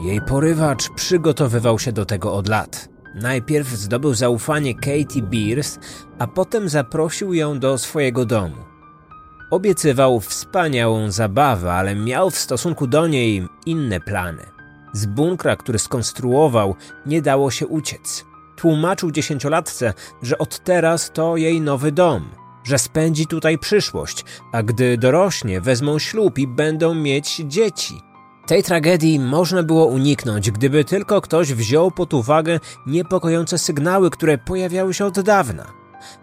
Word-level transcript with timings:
Jej 0.00 0.20
porywacz 0.20 0.90
przygotowywał 0.90 1.78
się 1.78 1.92
do 1.92 2.04
tego 2.04 2.34
od 2.34 2.48
lat. 2.48 2.88
Najpierw 3.14 3.68
zdobył 3.68 4.14
zaufanie 4.14 4.74
Katie 4.74 5.22
Beers, 5.22 5.78
a 6.18 6.26
potem 6.26 6.68
zaprosił 6.68 7.34
ją 7.34 7.58
do 7.58 7.78
swojego 7.78 8.24
domu. 8.24 8.56
Obiecywał 9.50 10.20
wspaniałą 10.20 11.10
zabawę, 11.10 11.72
ale 11.72 11.94
miał 11.94 12.30
w 12.30 12.38
stosunku 12.38 12.86
do 12.86 13.06
niej 13.06 13.48
inne 13.66 14.00
plany. 14.00 14.42
Z 14.92 15.06
bunkra, 15.06 15.56
który 15.56 15.78
skonstruował, 15.78 16.74
nie 17.06 17.22
dało 17.22 17.50
się 17.50 17.66
uciec. 17.66 18.24
Tłumaczył 18.56 19.10
dziesięciolatce, 19.10 19.94
że 20.22 20.38
od 20.38 20.64
teraz 20.64 21.10
to 21.12 21.36
jej 21.36 21.60
nowy 21.60 21.92
dom, 21.92 22.28
że 22.64 22.78
spędzi 22.78 23.26
tutaj 23.26 23.58
przyszłość, 23.58 24.24
a 24.52 24.62
gdy 24.62 24.98
dorośnie, 24.98 25.60
wezmą 25.60 25.98
ślub 25.98 26.38
i 26.38 26.46
będą 26.46 26.94
mieć 26.94 27.36
dzieci. 27.36 28.07
Tej 28.48 28.62
tragedii 28.62 29.20
można 29.20 29.62
było 29.62 29.86
uniknąć, 29.86 30.50
gdyby 30.50 30.84
tylko 30.84 31.20
ktoś 31.20 31.52
wziął 31.52 31.90
pod 31.90 32.14
uwagę 32.14 32.60
niepokojące 32.86 33.58
sygnały, 33.58 34.10
które 34.10 34.38
pojawiały 34.38 34.94
się 34.94 35.04
od 35.04 35.20
dawna. 35.20 35.66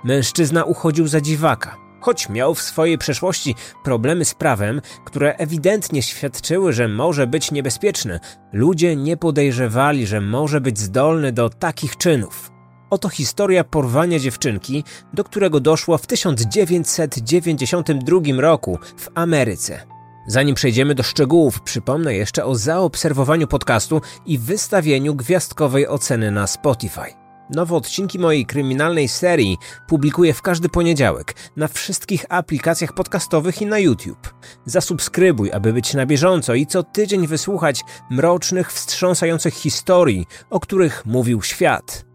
Mężczyzna 0.04 0.64
uchodził 0.64 1.08
za 1.08 1.22
dziwaka, 1.22 1.78
choć 2.02 2.30
miał 2.30 2.56
w 2.56 2.62
swojej 2.62 2.98
przeszłości 2.98 3.56
problemy 3.84 4.26
z 4.26 4.34
prawem, 4.34 4.82
które 5.06 5.36
ewidentnie 5.36 6.02
świadczyły, 6.02 6.74
że 6.74 6.88
może 6.88 7.28
być 7.28 7.52
niebezpieczny. 7.52 8.20
Ludzie 8.54 8.96
nie 8.96 9.18
podejrzewali, 9.18 10.08
że 10.08 10.22
może 10.22 10.62
być 10.62 10.80
zdolny 10.80 11.32
do 11.32 11.50
takich 11.50 11.98
czynów. 11.98 12.52
Oto 12.90 13.10
historia 13.10 13.64
porwania 13.64 14.20
dziewczynki, 14.20 14.84
do 15.14 15.23
którego 15.23 15.60
doszło 15.60 15.98
w 15.98 16.08
1992 16.08 18.42
roku 18.42 18.80
w 18.98 19.10
Ameryce. 19.16 19.95
Zanim 20.28 20.56
przejdziemy 20.56 20.96
do 20.96 21.04
szczegółów, 21.04 21.62
przypomnę 21.62 22.16
jeszcze 22.16 22.45
o 22.45 22.56
zaobserwowaniu 22.56 23.48
podcastu 23.48 24.02
i 24.26 24.38
wystawieniu 24.38 25.16
gwiazdkowej 25.16 25.88
oceny 25.88 26.32
na 26.32 26.48
Spotify. 26.48 27.26
Nowe 27.50 27.76
odcinki 27.76 28.20
mojej 28.20 28.45
kryminalnej 28.45 29.08
serii 29.08 29.58
publikuję 29.88 30.34
w 30.34 30.42
każdy 30.42 30.70
poniedziałek 30.70 31.36
na 31.56 31.67
wszystkich 31.67 32.26
aplikacjach 32.30 32.94
podcastowych 32.94 33.62
i 33.62 33.66
na 33.66 33.80
YouTube. 33.80 34.34
Zasubskrybuj, 34.66 35.52
aby 35.52 35.73
być 35.73 35.94
na 35.94 36.06
bieżąco 36.06 36.54
i 36.54 36.66
co 36.66 36.84
tydzień 36.84 37.28
wysłuchać 37.28 37.82
mrocznych, 38.10 38.73
wstrząsających 38.73 39.54
historii, 39.54 40.26
o 40.50 40.60
których 40.60 41.06
mówił 41.06 41.42
świat. 41.42 42.06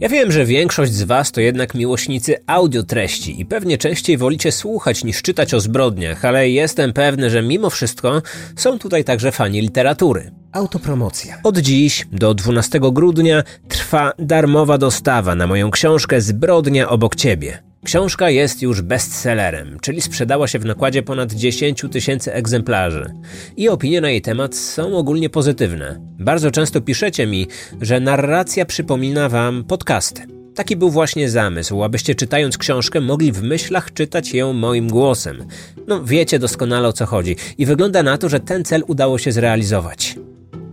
Ja 0.00 0.08
wiem, 0.08 0.32
że 0.32 0.44
większość 0.44 0.92
z 0.92 1.02
Was 1.02 1.32
to 1.32 1.40
jednak 1.40 1.74
miłośnicy 1.74 2.34
audiotreści 2.46 3.40
i 3.40 3.46
pewnie 3.46 3.78
częściej 3.78 4.16
wolicie 4.16 4.52
słuchać 4.52 5.04
niż 5.04 5.22
czytać 5.22 5.54
o 5.54 5.60
zbrodniach, 5.60 6.24
ale 6.24 6.50
jestem 6.50 6.92
pewny, 6.92 7.30
że 7.30 7.42
mimo 7.42 7.70
wszystko 7.70 8.22
są 8.56 8.78
tutaj 8.78 9.04
także 9.04 9.32
fani 9.32 9.60
literatury. 9.60 10.30
Autopromocja. 10.52 11.40
Od 11.42 11.58
dziś 11.58 12.06
do 12.12 12.34
12 12.34 12.80
grudnia 12.92 13.42
trwa 13.68 14.12
darmowa 14.18 14.78
dostawa 14.78 15.34
na 15.34 15.46
moją 15.46 15.70
książkę 15.70 16.20
Zbrodnia 16.20 16.88
obok 16.88 17.16
Ciebie. 17.16 17.62
Książka 17.86 18.30
jest 18.30 18.62
już 18.62 18.82
bestsellerem, 18.82 19.78
czyli 19.80 20.00
sprzedała 20.00 20.48
się 20.48 20.58
w 20.58 20.64
nakładzie 20.64 21.02
ponad 21.02 21.32
10 21.32 21.84
tysięcy 21.90 22.32
egzemplarzy. 22.32 23.12
I 23.56 23.68
opinie 23.68 24.00
na 24.00 24.10
jej 24.10 24.22
temat 24.22 24.56
są 24.56 24.96
ogólnie 24.96 25.30
pozytywne. 25.30 26.00
Bardzo 26.18 26.50
często 26.50 26.80
piszecie 26.80 27.26
mi, 27.26 27.46
że 27.80 28.00
narracja 28.00 28.64
przypomina 28.64 29.28
wam 29.28 29.64
podcasty. 29.64 30.22
Taki 30.54 30.76
był 30.76 30.90
właśnie 30.90 31.30
zamysł, 31.30 31.82
abyście 31.82 32.14
czytając 32.14 32.58
książkę 32.58 33.00
mogli 33.00 33.32
w 33.32 33.42
myślach 33.42 33.92
czytać 33.92 34.34
ją 34.34 34.52
moim 34.52 34.88
głosem. 34.88 35.44
No 35.86 36.04
wiecie 36.04 36.38
doskonale 36.38 36.88
o 36.88 36.92
co 36.92 37.06
chodzi 37.06 37.36
i 37.58 37.66
wygląda 37.66 38.02
na 38.02 38.18
to, 38.18 38.28
że 38.28 38.40
ten 38.40 38.64
cel 38.64 38.82
udało 38.86 39.18
się 39.18 39.32
zrealizować. 39.32 40.16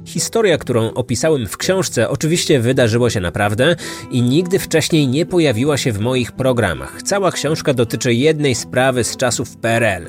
Historia, 0.06 0.58
którą 0.58 0.94
opisałem 0.94 1.48
w 1.48 1.58
książce, 1.58 2.10
oczywiście 2.10 2.60
wydarzyło 2.60 3.10
się 3.10 3.20
naprawdę 3.20 3.76
i 4.12 4.22
nigdy 4.22 4.60
wcześniej 4.60 5.08
nie 5.08 5.26
pojawiła 5.26 5.78
się 5.78 5.92
w 5.92 6.00
moich 6.00 6.32
programach. 6.32 7.02
Cała 7.04 7.32
książka 7.32 7.74
dotyczy 7.74 8.14
jednej 8.14 8.56
sprawy 8.56 9.04
z 9.04 9.18
czasów 9.18 9.58
PRL. 9.58 10.08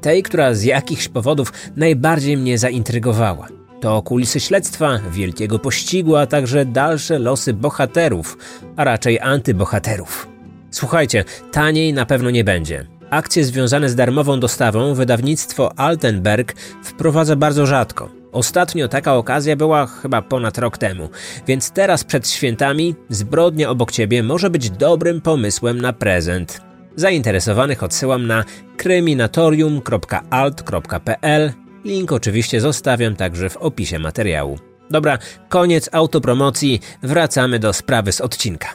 Tej, 0.00 0.22
która 0.22 0.54
z 0.54 0.62
jakichś 0.62 1.08
powodów 1.08 1.52
najbardziej 1.76 2.36
mnie 2.36 2.58
zaintrygowała. 2.58 3.48
To 3.80 4.02
kulisy 4.02 4.40
śledztwa, 4.40 5.00
wielkiego 5.10 5.58
pościgu, 5.58 6.16
a 6.16 6.26
także 6.26 6.64
dalsze 6.64 7.18
losy 7.18 7.52
bohaterów, 7.52 8.38
a 8.76 8.84
raczej 8.84 9.20
antybohaterów. 9.20 10.28
Słuchajcie, 10.70 11.24
taniej 11.52 11.92
na 11.92 12.06
pewno 12.06 12.30
nie 12.30 12.44
będzie. 12.44 12.86
Akcje 13.10 13.44
związane 13.44 13.88
z 13.88 13.94
darmową 13.94 14.40
dostawą 14.40 14.94
wydawnictwo 14.94 15.78
Altenberg 15.78 16.54
wprowadza 16.82 17.36
bardzo 17.36 17.66
rzadko. 17.66 18.10
Ostatnio 18.36 18.88
taka 18.88 19.14
okazja 19.14 19.56
była 19.56 19.86
chyba 19.86 20.22
ponad 20.22 20.58
rok 20.58 20.78
temu, 20.78 21.08
więc 21.46 21.70
teraz 21.70 22.04
przed 22.04 22.28
świętami 22.28 22.94
zbrodnia 23.08 23.70
obok 23.70 23.92
ciebie 23.92 24.22
może 24.22 24.50
być 24.50 24.70
dobrym 24.70 25.20
pomysłem 25.20 25.80
na 25.80 25.92
prezent. 25.92 26.60
Zainteresowanych 26.96 27.82
odsyłam 27.82 28.26
na 28.26 28.44
kryminatorium.alt.pl. 28.76 31.52
Link 31.84 32.12
oczywiście 32.12 32.60
zostawiam 32.60 33.16
także 33.16 33.50
w 33.50 33.56
opisie 33.56 33.98
materiału. 33.98 34.58
Dobra, 34.90 35.18
koniec 35.48 35.88
autopromocji, 35.92 36.80
wracamy 37.02 37.58
do 37.58 37.72
sprawy 37.72 38.12
z 38.12 38.20
odcinka. 38.20 38.74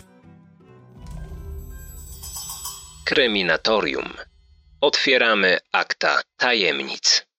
Kryminatorium. 3.05 4.09
Otwieramy 4.81 5.57
akta 5.71 6.21
tajemnic. 6.37 7.30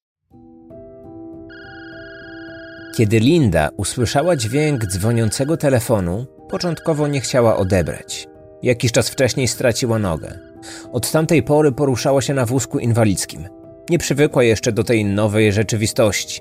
Kiedy 2.92 3.18
Linda 3.18 3.70
usłyszała 3.76 4.36
dźwięk 4.36 4.86
dzwoniącego 4.86 5.56
telefonu, 5.56 6.26
początkowo 6.48 7.08
nie 7.08 7.20
chciała 7.20 7.56
odebrać. 7.56 8.28
Jakiś 8.62 8.92
czas 8.92 9.08
wcześniej 9.08 9.48
straciła 9.48 9.98
nogę. 9.98 10.38
Od 10.92 11.10
tamtej 11.10 11.42
pory 11.42 11.72
poruszała 11.72 12.22
się 12.22 12.34
na 12.34 12.46
wózku 12.46 12.78
inwalidzkim. 12.78 13.48
Nie 13.90 13.98
przywykła 13.98 14.44
jeszcze 14.44 14.72
do 14.72 14.84
tej 14.84 15.04
nowej 15.04 15.52
rzeczywistości. 15.52 16.40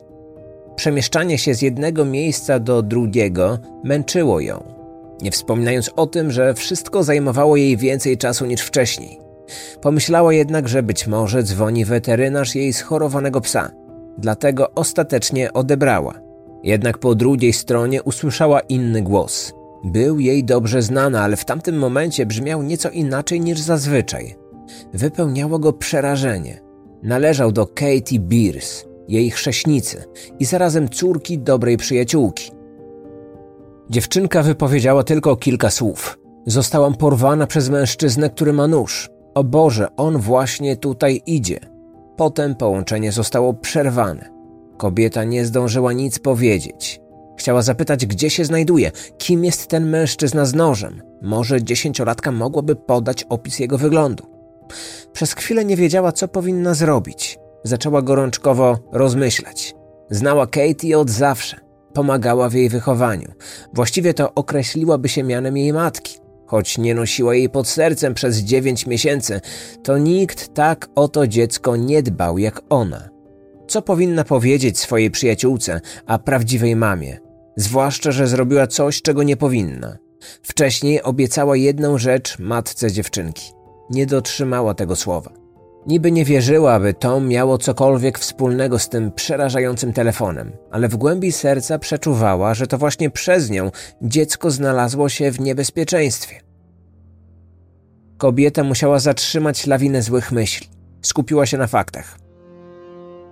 Przemieszczanie 0.76 1.38
się 1.38 1.54
z 1.54 1.62
jednego 1.62 2.06
miejsca 2.06 2.60
do 2.60 2.82
drugiego 2.82 3.60
męczyło 3.84 4.40
ją. 4.40 4.64
Nie 5.22 5.32
wspominając 5.32 5.92
o 5.96 6.08
tym, 6.08 6.32
że 6.32 6.54
wszystko 6.54 7.04
zajmowało 7.04 7.56
jej 7.56 7.78
więcej 7.78 8.18
czasu 8.18 8.46
niż 8.46 8.62
wcześniej. 8.62 9.20
Pomyślała 9.82 10.34
jednak, 10.34 10.68
że 10.68 10.84
być 10.84 11.08
może 11.08 11.44
dzwoni 11.44 11.86
weterynarz 11.86 12.56
jej 12.56 12.74
schorowanego 12.74 13.42
psa. 13.42 13.72
Dlatego 14.18 14.72
ostatecznie 14.76 15.54
odebrała. 15.54 16.31
Jednak 16.64 16.98
po 16.98 17.16
drugiej 17.16 17.54
stronie 17.54 18.04
usłyszała 18.04 18.60
inny 18.60 19.02
głos. 19.02 19.54
Był 19.84 20.20
jej 20.20 20.44
dobrze 20.44 20.82
znany, 20.82 21.20
ale 21.20 21.38
w 21.38 21.46
tamtym 21.46 21.78
momencie 21.78 22.26
brzmiał 22.26 22.64
nieco 22.64 22.90
inaczej 22.90 23.42
niż 23.42 23.60
zazwyczaj. 23.60 24.36
Wypełniało 24.94 25.60
go 25.60 25.74
przerażenie. 25.74 26.62
Należał 27.04 27.52
do 27.52 27.68
Katie 27.68 28.20
Beers, 28.20 28.86
jej 29.08 29.32
chrześnicy 29.32 30.04
i 30.40 30.46
zarazem 30.46 30.90
córki 30.90 31.40
dobrej 31.40 31.78
przyjaciółki. 31.78 32.52
Dziewczynka 33.90 34.44
wypowiedziała 34.44 35.04
tylko 35.04 35.36
kilka 35.36 35.70
słów. 35.70 36.20
Zostałam 36.46 36.96
porwana 36.96 37.48
przez 37.48 37.70
mężczyznę, 37.70 38.30
który 38.30 38.54
ma 38.54 38.68
nóż. 38.68 39.10
O 39.34 39.44
Boże, 39.44 39.88
on 39.98 40.18
właśnie 40.18 40.78
tutaj 40.78 41.22
idzie. 41.26 41.60
Potem 42.18 42.56
połączenie 42.56 43.12
zostało 43.12 43.54
przerwane. 43.54 44.41
Kobieta 44.82 45.24
nie 45.24 45.46
zdążyła 45.46 45.94
nic 45.94 46.20
powiedzieć. 46.20 47.02
Chciała 47.38 47.62
zapytać, 47.62 48.06
gdzie 48.06 48.30
się 48.30 48.46
znajduje, 48.46 48.92
kim 49.18 49.46
jest 49.46 49.68
ten 49.68 49.90
mężczyzna 49.90 50.46
z 50.46 50.54
nożem. 50.54 51.02
Może 51.22 51.64
dziesięciolatka 51.64 52.32
mogłaby 52.32 52.76
podać 52.76 53.24
opis 53.24 53.60
jego 53.60 53.78
wyglądu. 53.78 54.24
Przez 55.14 55.34
chwilę 55.34 55.66
nie 55.66 55.76
wiedziała, 55.76 56.12
co 56.12 56.28
powinna 56.28 56.74
zrobić. 56.74 57.40
Zaczęła 57.64 58.02
gorączkowo 58.02 58.80
rozmyślać. 58.92 59.76
Znała 60.10 60.48
Katie 60.48 61.00
od 61.00 61.10
zawsze. 61.10 61.58
Pomagała 61.94 62.50
w 62.50 62.54
jej 62.54 62.70
wychowaniu. 62.70 63.32
Właściwie 63.74 64.14
to 64.14 64.34
określiłaby 64.34 65.10
się 65.10 65.24
mianem 65.24 65.58
jej 65.58 65.74
matki. 65.74 66.20
Choć 66.48 66.78
nie 66.78 66.96
nosiła 66.96 67.36
jej 67.36 67.50
pod 67.50 67.68
sercem 67.68 68.14
przez 68.14 68.38
dziewięć 68.38 68.88
miesięcy, 68.88 69.42
to 69.84 69.98
nikt 69.98 70.54
tak 70.54 70.90
o 70.96 71.08
to 71.08 71.28
dziecko 71.28 71.76
nie 71.76 72.04
dbał 72.04 72.38
jak 72.38 72.62
ona 72.70 73.21
co 73.72 73.82
powinna 73.82 74.24
powiedzieć 74.24 74.80
swojej 74.80 75.12
przyjaciółce, 75.12 75.82
a 76.06 76.20
prawdziwej 76.20 76.76
mamie. 76.76 77.20
Zwłaszcza, 77.56 78.12
że 78.12 78.28
zrobiła 78.28 78.68
coś, 78.68 79.02
czego 79.02 79.24
nie 79.24 79.38
powinna. 79.38 79.98
Wcześniej 80.44 81.04
obiecała 81.04 81.56
jedną 81.56 81.98
rzecz 81.98 82.40
matce 82.40 82.92
dziewczynki. 82.92 83.52
Nie 83.90 84.06
dotrzymała 84.06 84.74
tego 84.74 84.96
słowa. 84.96 85.32
Niby 85.88 86.12
nie 86.12 86.26
wierzyła, 86.26 86.80
by 86.80 86.94
to 86.94 87.22
miało 87.22 87.58
cokolwiek 87.58 88.20
wspólnego 88.20 88.80
z 88.80 88.90
tym 88.90 89.12
przerażającym 89.12 89.94
telefonem, 89.94 90.52
ale 90.72 90.88
w 90.88 90.98
głębi 90.98 91.32
serca 91.32 91.80
przeczuwała, 91.80 92.54
że 92.54 92.68
to 92.68 92.78
właśnie 92.78 93.10
przez 93.10 93.50
nią 93.50 93.72
dziecko 94.02 94.52
znalazło 94.52 95.10
się 95.10 95.32
w 95.32 95.40
niebezpieczeństwie. 95.40 96.42
Kobieta 98.18 98.64
musiała 98.64 99.00
zatrzymać 99.00 99.68
lawinę 99.68 100.02
złych 100.02 100.32
myśli. 100.32 100.68
Skupiła 101.02 101.46
się 101.46 101.58
na 101.58 101.68
faktach. 101.68 102.21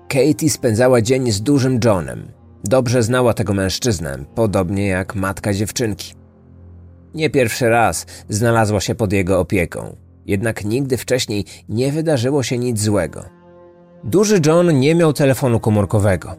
Katie 0.10 0.50
spędzała 0.50 1.02
dzień 1.02 1.32
z 1.32 1.42
dużym 1.42 1.80
Johnem. 1.86 2.32
Dobrze 2.64 3.04
znała 3.04 3.34
tego 3.34 3.54
mężczyznę, 3.54 4.18
podobnie 4.36 4.88
jak 4.88 5.16
matka 5.16 5.54
dziewczynki. 5.54 6.14
Nie 7.14 7.30
pierwszy 7.30 7.70
raz 7.70 8.06
znalazła 8.30 8.82
się 8.82 8.96
pod 8.96 9.14
jego 9.14 9.40
opieką, 9.40 9.96
jednak 10.26 10.66
nigdy 10.66 10.98
wcześniej 10.98 11.46
nie 11.70 11.92
wydarzyło 11.92 12.44
się 12.44 12.58
nic 12.58 12.82
złego. 12.82 13.26
Duży 14.04 14.42
John 14.46 14.80
nie 14.80 14.96
miał 14.96 15.14
telefonu 15.14 15.60
komórkowego. 15.60 16.36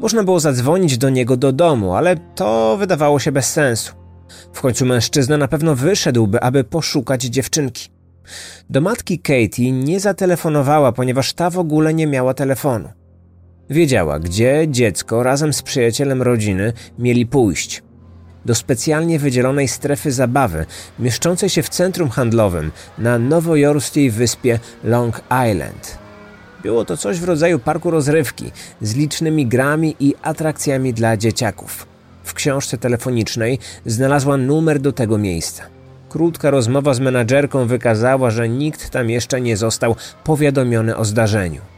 Można 0.00 0.24
było 0.24 0.40
zadzwonić 0.40 0.98
do 0.98 1.10
niego 1.10 1.36
do 1.36 1.52
domu, 1.52 1.94
ale 1.94 2.16
to 2.16 2.76
wydawało 2.76 3.18
się 3.18 3.32
bez 3.32 3.52
sensu. 3.52 3.94
W 4.52 4.60
końcu 4.60 4.86
mężczyzna 4.86 5.36
na 5.36 5.48
pewno 5.48 5.74
wyszedłby, 5.74 6.40
aby 6.40 6.64
poszukać 6.64 7.22
dziewczynki. 7.22 7.88
Do 8.70 8.80
matki 8.80 9.18
Katie 9.18 9.72
nie 9.72 10.00
zatelefonowała, 10.00 10.92
ponieważ 10.92 11.32
ta 11.32 11.50
w 11.50 11.58
ogóle 11.58 11.94
nie 11.94 12.06
miała 12.06 12.34
telefonu. 12.34 12.88
Wiedziała, 13.70 14.18
gdzie 14.18 14.66
dziecko 14.68 15.22
razem 15.22 15.52
z 15.52 15.62
przyjacielem 15.62 16.22
rodziny 16.22 16.72
mieli 16.98 17.26
pójść. 17.26 17.82
Do 18.44 18.54
specjalnie 18.54 19.18
wydzielonej 19.18 19.68
strefy 19.68 20.12
zabawy, 20.12 20.66
mieszczącej 20.98 21.48
się 21.48 21.62
w 21.62 21.68
centrum 21.68 22.08
handlowym 22.08 22.72
na 22.98 23.18
nowojorskiej 23.18 24.10
wyspie 24.10 24.58
Long 24.84 25.20
Island. 25.50 25.98
Było 26.62 26.84
to 26.84 26.96
coś 26.96 27.18
w 27.18 27.24
rodzaju 27.24 27.58
parku 27.58 27.90
rozrywki 27.90 28.50
z 28.80 28.94
licznymi 28.94 29.46
grami 29.46 29.96
i 30.00 30.14
atrakcjami 30.22 30.94
dla 30.94 31.16
dzieciaków. 31.16 31.86
W 32.24 32.34
książce 32.34 32.78
telefonicznej 32.78 33.58
znalazła 33.86 34.36
numer 34.36 34.80
do 34.80 34.92
tego 34.92 35.18
miejsca. 35.18 35.62
Krótka 36.08 36.50
rozmowa 36.50 36.94
z 36.94 37.00
menadżerką 37.00 37.66
wykazała, 37.66 38.30
że 38.30 38.48
nikt 38.48 38.90
tam 38.90 39.10
jeszcze 39.10 39.40
nie 39.40 39.56
został 39.56 39.96
powiadomiony 40.24 40.96
o 40.96 41.04
zdarzeniu. 41.04 41.73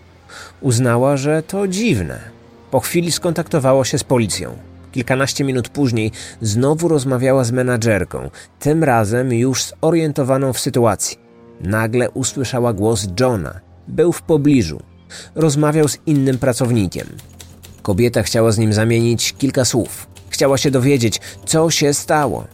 Uznała, 0.61 1.17
że 1.17 1.43
to 1.43 1.69
dziwne. 1.69 2.19
Po 2.71 2.81
chwili 2.81 3.13
skontaktowała 3.13 3.85
się 3.85 3.99
z 3.99 4.05
policją. 4.05 4.57
Kilkanaście 4.93 5.45
minut 5.45 5.69
później 5.69 6.13
znowu 6.41 6.89
rozmawiała 6.89 7.45
z 7.45 7.53
menadżerką, 7.53 8.31
tym 8.61 8.85
razem 8.85 9.33
już 9.33 9.65
zorientowaną 9.83 10.53
w 10.53 10.61
sytuacji. 10.61 11.19
Nagle 11.61 12.11
usłyszała 12.11 12.73
głos 12.73 13.07
Johna. 13.21 13.61
Był 13.89 14.13
w 14.13 14.23
pobliżu. 14.23 14.81
Rozmawiał 15.35 15.89
z 15.89 15.99
innym 16.07 16.39
pracownikiem. 16.39 17.07
Kobieta 17.83 18.23
chciała 18.23 18.53
z 18.53 18.59
nim 18.59 18.73
zamienić 18.73 19.35
kilka 19.39 19.65
słów. 19.65 20.07
Chciała 20.31 20.59
się 20.59 20.71
dowiedzieć, 20.71 21.21
co 21.47 21.71
się 21.71 21.95
stało. 21.95 22.45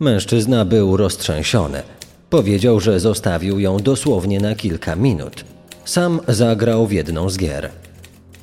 Mężczyzna 0.00 0.64
był 0.64 0.96
roztrzęsiony. 0.96 1.82
Powiedział, 2.30 2.80
że 2.80 3.00
zostawił 3.00 3.60
ją 3.60 3.78
dosłownie 3.78 4.40
na 4.40 4.54
kilka 4.54 4.96
minut. 4.96 5.44
Sam 5.84 6.20
zagrał 6.28 6.86
w 6.86 6.92
jedną 6.92 7.30
z 7.30 7.38
gier. 7.38 7.70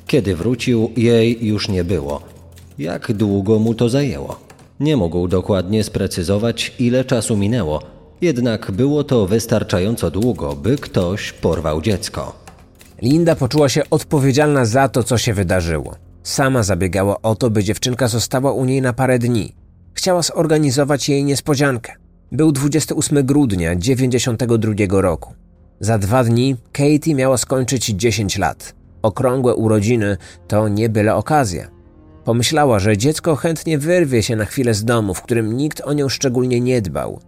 Kiedy 0.06 0.36
wrócił, 0.36 0.90
jej 0.96 1.46
już 1.46 1.68
nie 1.68 1.84
było. 1.84 2.22
Jak 2.78 3.12
długo 3.12 3.58
mu 3.58 3.74
to 3.74 3.88
zajęło? 3.88 4.40
Nie 4.80 4.96
mógł 4.96 5.28
dokładnie 5.28 5.84
sprecyzować, 5.84 6.74
ile 6.78 7.04
czasu 7.04 7.36
minęło, 7.36 7.82
jednak 8.20 8.70
było 8.70 9.04
to 9.04 9.26
wystarczająco 9.26 10.10
długo, 10.10 10.56
by 10.56 10.76
ktoś 10.76 11.32
porwał 11.32 11.82
dziecko. 11.82 12.32
Linda 13.02 13.36
poczuła 13.36 13.68
się 13.68 13.82
odpowiedzialna 13.90 14.64
za 14.64 14.88
to, 14.88 15.02
co 15.02 15.18
się 15.18 15.34
wydarzyło. 15.34 15.96
Sama 16.22 16.62
zabiegała 16.62 17.22
o 17.22 17.34
to, 17.34 17.50
by 17.50 17.64
dziewczynka 17.64 18.08
została 18.08 18.52
u 18.52 18.64
niej 18.64 18.82
na 18.82 18.92
parę 18.92 19.18
dni. 19.18 19.52
Chciała 19.94 20.22
zorganizować 20.22 21.08
jej 21.08 21.24
niespodziankę. 21.24 21.92
Był 22.32 22.52
28 22.52 23.26
grudnia 23.26 23.76
92 23.76 25.00
roku. 25.00 25.34
Za 25.80 25.98
dwa 25.98 26.24
dni 26.24 26.56
Katie 26.72 27.14
miała 27.14 27.36
skończyć 27.36 27.86
10 27.86 28.38
lat. 28.38 28.74
Okrągłe 29.02 29.54
urodziny 29.54 30.16
to 30.48 30.68
nie 30.68 30.88
byle 30.88 31.14
okazja. 31.14 31.68
Pomyślała, 32.24 32.78
że 32.78 32.96
dziecko 32.96 33.36
chętnie 33.36 33.78
wyrwie 33.78 34.22
się 34.22 34.36
na 34.36 34.44
chwilę 34.44 34.74
z 34.74 34.84
domu, 34.84 35.14
w 35.14 35.22
którym 35.22 35.56
nikt 35.56 35.80
o 35.80 35.92
nią 35.92 36.08
szczególnie 36.08 36.60
nie 36.60 36.82
dbał. 36.82 37.20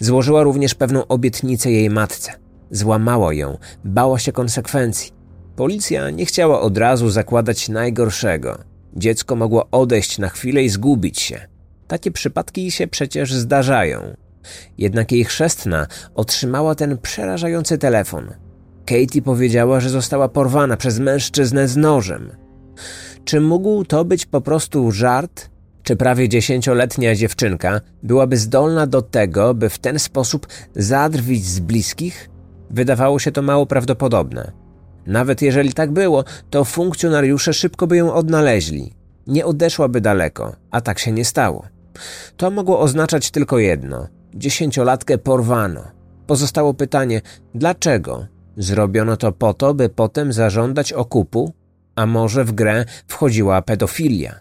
Złożyła 0.00 0.42
również 0.42 0.74
pewną 0.74 1.06
obietnicę 1.06 1.70
jej 1.70 1.90
matce. 1.90 2.32
Złamała 2.70 3.34
ją, 3.34 3.58
bała 3.84 4.18
się 4.18 4.32
konsekwencji. 4.32 5.12
Policja 5.56 6.10
nie 6.10 6.26
chciała 6.26 6.60
od 6.60 6.78
razu 6.78 7.10
zakładać 7.10 7.68
najgorszego. 7.68 8.58
Dziecko 8.96 9.36
mogło 9.36 9.68
odejść 9.70 10.18
na 10.18 10.28
chwilę 10.28 10.62
i 10.62 10.68
zgubić 10.68 11.20
się. 11.20 11.40
Takie 11.88 12.10
przypadki 12.10 12.70
się 12.70 12.86
przecież 12.86 13.34
zdarzają. 13.34 14.16
Jednak 14.78 15.12
jej 15.12 15.24
chrzestna 15.24 15.86
otrzymała 16.14 16.74
ten 16.74 16.98
przerażający 16.98 17.78
telefon. 17.78 18.30
Katie 18.86 19.22
powiedziała, 19.22 19.80
że 19.80 19.90
została 19.90 20.28
porwana 20.28 20.76
przez 20.76 20.98
mężczyznę 20.98 21.68
z 21.68 21.76
nożem. 21.76 22.32
Czy 23.24 23.40
mógł 23.40 23.84
to 23.84 24.04
być 24.04 24.26
po 24.26 24.40
prostu 24.40 24.92
żart? 24.92 25.50
Czy 25.82 25.96
prawie 25.96 26.28
dziesięcioletnia 26.28 27.14
dziewczynka 27.14 27.80
byłaby 28.02 28.36
zdolna 28.36 28.86
do 28.86 29.02
tego, 29.02 29.54
by 29.54 29.68
w 29.68 29.78
ten 29.78 29.98
sposób 29.98 30.46
zadrwić 30.76 31.44
z 31.44 31.60
bliskich? 31.60 32.30
Wydawało 32.70 33.18
się 33.18 33.32
to 33.32 33.42
mało 33.42 33.66
prawdopodobne. 33.66 34.52
Nawet 35.06 35.42
jeżeli 35.42 35.72
tak 35.72 35.92
było, 35.92 36.24
to 36.50 36.64
funkcjonariusze 36.64 37.54
szybko 37.54 37.86
by 37.86 37.96
ją 37.96 38.14
odnaleźli. 38.14 38.92
Nie 39.26 39.46
odeszłaby 39.46 40.00
daleko, 40.00 40.56
a 40.70 40.80
tak 40.80 40.98
się 40.98 41.12
nie 41.12 41.24
stało. 41.24 41.66
To 42.36 42.50
mogło 42.50 42.80
oznaczać 42.80 43.30
tylko 43.30 43.58
jedno: 43.58 44.08
dziesięciolatkę 44.36 45.18
porwano. 45.18 45.84
Pozostało 46.26 46.74
pytanie, 46.74 47.20
dlaczego? 47.54 48.26
Zrobiono 48.56 49.16
to 49.16 49.32
po 49.32 49.54
to, 49.54 49.74
by 49.74 49.88
potem 49.88 50.32
zażądać 50.32 50.92
okupu? 50.92 51.52
A 51.96 52.06
może 52.06 52.44
w 52.44 52.52
grę 52.52 52.84
wchodziła 53.06 53.62
pedofilia? 53.62 54.40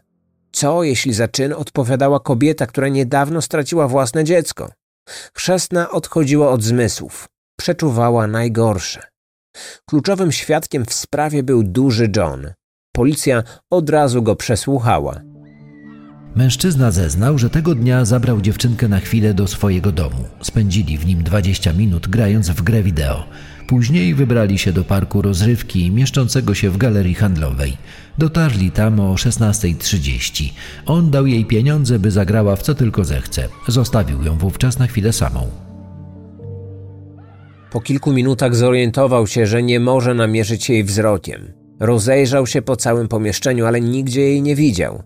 Co, 0.52 0.84
jeśli 0.84 1.14
za 1.14 1.28
czyn 1.28 1.54
odpowiadała 1.54 2.20
kobieta, 2.20 2.68
która 2.68 2.88
niedawno 2.88 3.42
straciła 3.42 3.88
własne 3.88 4.24
dziecko? 4.24 4.72
Chrzestna 5.34 5.92
odchodziła 5.92 6.50
od 6.50 6.64
zmysłów. 6.64 7.28
Przeczuwała 7.60 8.28
najgorsze. 8.28 9.04
Kluczowym 9.90 10.32
świadkiem 10.32 10.86
w 10.86 10.94
sprawie 10.94 11.44
był 11.44 11.64
duży 11.64 12.12
John. 12.16 12.54
Policja 12.96 13.44
od 13.70 13.90
razu 13.90 14.22
go 14.24 14.36
przesłuchała. 14.36 15.22
Mężczyzna 16.36 16.92
zeznał, 16.92 17.38
że 17.38 17.50
tego 17.50 17.76
dnia 17.76 18.06
zabrał 18.06 18.42
dziewczynkę 18.42 18.88
na 18.88 19.00
chwilę 19.00 19.34
do 19.34 19.48
swojego 19.48 19.92
domu. 19.92 20.26
Spędzili 20.42 20.98
w 20.98 21.06
nim 21.06 21.24
20 21.24 21.74
minut 21.74 22.08
grając 22.08 22.50
w 22.50 22.62
grę 22.62 22.84
wideo. 22.84 23.24
Później 23.68 24.16
wybrali 24.16 24.58
się 24.58 24.74
do 24.74 24.84
parku 24.84 25.22
rozrywki 25.22 25.92
mieszczącego 25.92 26.54
się 26.54 26.70
w 26.70 26.78
galerii 26.78 27.14
handlowej. 27.14 27.78
Dotarli 28.18 28.72
tam 28.72 29.00
o 29.00 29.14
16.30. 29.14 30.50
On 30.86 31.12
dał 31.12 31.28
jej 31.28 31.46
pieniądze, 31.46 32.00
by 32.00 32.12
zagrała 32.12 32.56
w 32.56 32.62
co 32.62 32.76
tylko 32.76 33.06
zechce. 33.06 33.48
Zostawił 33.68 34.24
ją 34.24 34.38
wówczas 34.38 34.80
na 34.80 34.88
chwilę 34.88 35.14
samą. 35.14 35.48
Po 37.72 37.82
kilku 37.82 38.14
minutach 38.14 38.56
zorientował 38.56 39.28
się, 39.28 39.46
że 39.46 39.64
nie 39.64 39.80
może 39.80 40.14
namierzyć 40.14 40.70
jej 40.70 40.84
wzrokiem. 40.84 41.54
Rozejrzał 41.80 42.48
się 42.48 42.62
po 42.62 42.76
całym 42.76 43.08
pomieszczeniu, 43.08 43.66
ale 43.66 43.82
nigdzie 43.82 44.22
jej 44.22 44.42
nie 44.42 44.56
widział. 44.56 45.04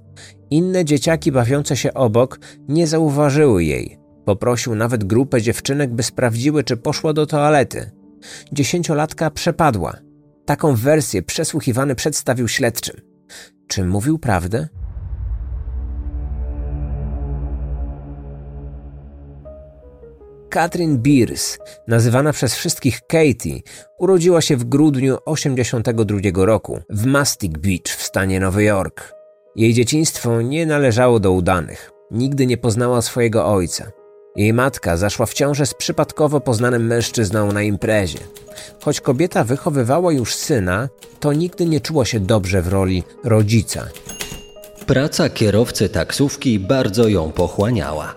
Inne 0.51 0.86
dzieciaki 0.86 1.32
bawiące 1.32 1.77
się 1.77 1.94
obok 1.94 2.39
nie 2.68 2.88
zauważyły 2.88 3.63
jej. 3.63 4.00
Poprosił 4.25 4.75
nawet 4.75 5.03
grupę 5.03 5.41
dziewczynek, 5.41 5.94
by 5.94 6.03
sprawdziły, 6.03 6.63
czy 6.63 6.77
poszła 6.77 7.13
do 7.13 7.25
toalety. 7.25 7.91
Dziesięciolatka 8.51 9.32
przepadła. 9.32 9.98
Taką 10.46 10.75
wersję 10.75 11.22
przesłuchiwany 11.22 11.96
przedstawił 11.96 12.48
śledczym. 12.48 13.01
Czy 13.68 13.86
mówił 13.86 14.20
prawdę? 14.20 14.68
Katrin 20.50 20.98
Beers, 20.98 21.58
nazywana 21.88 22.34
przez 22.34 22.56
wszystkich 22.56 23.01
Katie, 23.08 23.60
urodziła 24.00 24.41
się 24.41 24.58
w 24.58 24.63
grudniu 24.63 25.18
1982 25.18 26.46
roku 26.46 26.79
w 26.89 27.06
Mastic 27.06 27.53
Beach 27.58 27.98
w 27.98 28.03
stanie 28.03 28.39
Nowy 28.39 28.63
Jork. 28.63 29.19
Jej 29.56 29.74
dzieciństwo 29.74 30.41
nie 30.41 30.65
należało 30.65 31.20
do 31.20 31.32
udanych. 31.32 31.91
Nigdy 32.12 32.46
nie 32.46 32.58
poznała 32.58 33.01
swojego 33.01 33.46
ojca. 33.46 33.91
Jej 34.36 34.53
matka 34.53 34.98
zaszła 34.98 35.25
w 35.25 35.34
ciążę 35.34 35.65
z 35.65 35.74
przypadkowo 35.74 36.41
poznanym 36.41 36.88
mężczyzną 36.88 37.51
na 37.51 37.62
imprezie. 37.62 38.20
Choć 38.82 39.01
kobieta 39.01 39.44
wychowywała 39.44 40.13
już 40.13 40.36
syna, 40.36 40.89
to 41.20 41.34
nigdy 41.34 41.65
nie 41.65 41.82
czuła 41.82 42.06
się 42.06 42.20
dobrze 42.20 42.62
w 42.62 42.68
roli 42.68 43.03
rodzica. 43.24 43.88
Praca 44.86 45.29
kierowcy 45.29 45.89
taksówki 45.89 46.60
bardzo 46.60 47.08
ją 47.08 47.32
pochłaniała. 47.32 48.15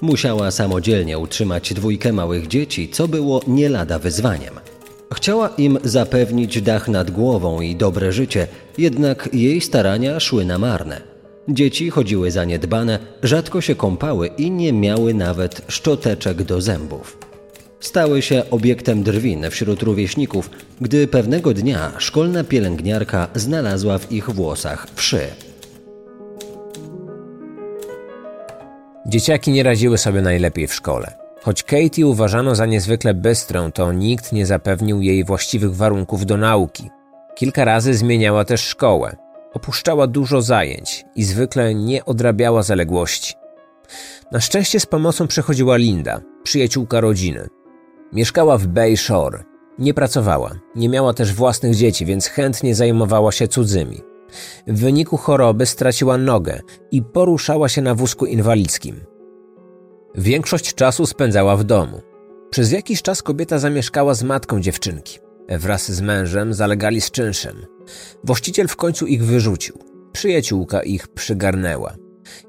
Musiała 0.00 0.50
samodzielnie 0.50 1.18
utrzymać 1.18 1.74
dwójkę 1.74 2.12
małych 2.12 2.46
dzieci, 2.46 2.88
co 2.88 3.08
było 3.08 3.40
nie 3.46 3.68
lada 3.68 3.98
wyzwaniem. 3.98 4.54
Chciała 5.14 5.48
im 5.48 5.78
zapewnić 5.84 6.62
dach 6.62 6.88
nad 6.88 7.10
głową 7.10 7.60
i 7.60 7.76
dobre 7.76 8.12
życie, 8.12 8.46
jednak 8.78 9.28
jej 9.32 9.60
starania 9.60 10.20
szły 10.20 10.44
na 10.44 10.58
marne. 10.58 11.00
Dzieci 11.48 11.90
chodziły 11.90 12.30
zaniedbane, 12.30 12.98
rzadko 13.22 13.60
się 13.60 13.74
kąpały 13.74 14.26
i 14.26 14.50
nie 14.50 14.72
miały 14.72 15.14
nawet 15.14 15.62
szczoteczek 15.68 16.42
do 16.42 16.60
zębów. 16.60 17.18
Stały 17.80 18.22
się 18.22 18.42
obiektem 18.50 19.02
drwin 19.02 19.50
wśród 19.50 19.82
rówieśników, 19.82 20.50
gdy 20.80 21.08
pewnego 21.08 21.54
dnia 21.54 21.92
szkolna 21.98 22.44
pielęgniarka 22.44 23.28
znalazła 23.34 23.98
w 23.98 24.12
ich 24.12 24.30
włosach 24.30 24.86
wszy. 24.94 25.20
Dzieciaki 29.06 29.50
nie 29.50 29.62
radziły 29.62 29.98
sobie 29.98 30.22
najlepiej 30.22 30.66
w 30.66 30.74
szkole. 30.74 31.19
Choć 31.42 31.62
Katie 31.62 32.06
uważano 32.06 32.54
za 32.54 32.66
niezwykle 32.66 33.14
bystrą, 33.14 33.72
to 33.72 33.92
nikt 33.92 34.32
nie 34.32 34.46
zapewnił 34.46 35.02
jej 35.02 35.24
właściwych 35.24 35.76
warunków 35.76 36.26
do 36.26 36.36
nauki. 36.36 36.90
Kilka 37.34 37.64
razy 37.64 37.94
zmieniała 37.94 38.44
też 38.44 38.60
szkołę. 38.60 39.16
Opuszczała 39.52 40.06
dużo 40.06 40.42
zajęć 40.42 41.04
i 41.16 41.24
zwykle 41.24 41.74
nie 41.74 42.04
odrabiała 42.04 42.62
zaległości. 42.62 43.34
Na 44.32 44.40
szczęście 44.40 44.80
z 44.80 44.86
pomocą 44.86 45.26
przychodziła 45.26 45.76
Linda, 45.76 46.20
przyjaciółka 46.42 47.00
rodziny. 47.00 47.48
Mieszkała 48.12 48.58
w 48.58 48.66
Bay 48.66 48.96
Shore. 48.96 49.44
Nie 49.78 49.94
pracowała, 49.94 50.50
nie 50.74 50.88
miała 50.88 51.14
też 51.14 51.34
własnych 51.34 51.74
dzieci, 51.74 52.06
więc 52.06 52.26
chętnie 52.26 52.74
zajmowała 52.74 53.32
się 53.32 53.48
cudzymi. 53.48 54.00
W 54.66 54.80
wyniku 54.80 55.16
choroby 55.16 55.66
straciła 55.66 56.18
nogę 56.18 56.60
i 56.90 57.02
poruszała 57.02 57.68
się 57.68 57.82
na 57.82 57.94
wózku 57.94 58.26
inwalidzkim. 58.26 59.09
Większość 60.14 60.74
czasu 60.74 61.06
spędzała 61.06 61.56
w 61.56 61.64
domu. 61.64 62.00
Przez 62.50 62.72
jakiś 62.72 63.02
czas 63.02 63.22
kobieta 63.22 63.58
zamieszkała 63.58 64.14
z 64.14 64.22
matką 64.22 64.60
dziewczynki. 64.60 65.18
Wraz 65.48 65.92
z 65.92 66.00
mężem 66.00 66.54
zalegali 66.54 67.00
z 67.00 67.10
czynszem. 67.10 67.66
Właściciel 68.24 68.68
w 68.68 68.76
końcu 68.76 69.06
ich 69.06 69.24
wyrzucił. 69.24 69.78
Przyjaciółka 70.12 70.82
ich 70.82 71.08
przygarnęła. 71.08 71.94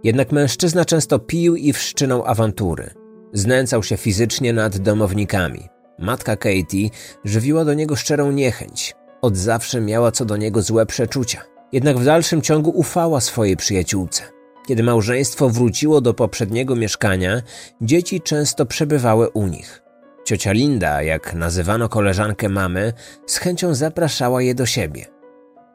Jednak 0.03 0.31
mężczyzna 0.31 0.85
często 0.85 1.19
pił 1.19 1.55
i 1.55 1.73
wszczynał 1.73 2.25
awantury. 2.25 2.89
Znęcał 3.33 3.83
się 3.83 3.97
fizycznie 3.97 4.53
nad 4.53 4.77
domownikami. 4.77 5.67
Matka 5.99 6.35
Katie 6.35 6.89
żywiła 7.25 7.65
do 7.65 7.73
niego 7.73 7.95
szczerą 7.95 8.31
niechęć. 8.31 8.95
Od 9.21 9.37
zawsze 9.37 9.81
miała 9.81 10.11
co 10.11 10.25
do 10.25 10.37
niego 10.37 10.61
złe 10.61 10.85
przeczucia. 10.85 11.41
Jednak 11.71 11.97
w 11.97 12.05
dalszym 12.05 12.41
ciągu 12.41 12.69
ufała 12.69 13.21
swojej 13.21 13.57
przyjaciółce. 13.57 14.23
Kiedy 14.71 14.83
małżeństwo 14.83 15.49
wróciło 15.49 16.01
do 16.01 16.13
poprzedniego 16.13 16.75
mieszkania, 16.75 17.41
dzieci 17.81 18.21
często 18.21 18.65
przebywały 18.65 19.29
u 19.29 19.47
nich. 19.47 19.81
Ciocia 20.25 20.51
Linda, 20.51 21.01
jak 21.01 21.33
nazywano 21.33 21.89
koleżankę 21.89 22.49
mamy, 22.49 22.93
z 23.25 23.37
chęcią 23.37 23.75
zapraszała 23.75 24.41
je 24.41 24.55
do 24.55 24.65
siebie. 24.65 25.05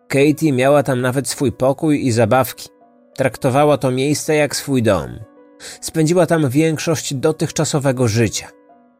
Katie 0.09 0.53
miała 0.53 0.83
tam 0.83 1.01
nawet 1.01 1.29
swój 1.29 1.53
pokój 1.53 2.07
i 2.07 2.13
zabawki. 2.13 2.69
Traktowała 3.17 3.79
to 3.79 3.91
miejsce 3.91 4.35
jak 4.35 4.57
swój 4.57 4.83
dom. 4.83 5.19
Spędziła 5.81 6.27
tam 6.27 6.49
większość 6.49 7.15
dotychczasowego 7.15 8.09
życia. 8.09 8.49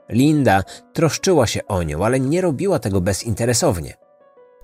Linda 0.09 0.63
troszczyła 0.93 1.47
się 1.47 1.67
o 1.67 1.83
nią, 1.83 2.05
ale 2.05 2.21
nie 2.21 2.41
robiła 2.41 2.79
tego 2.79 3.01
bezinteresownie. 3.01 4.06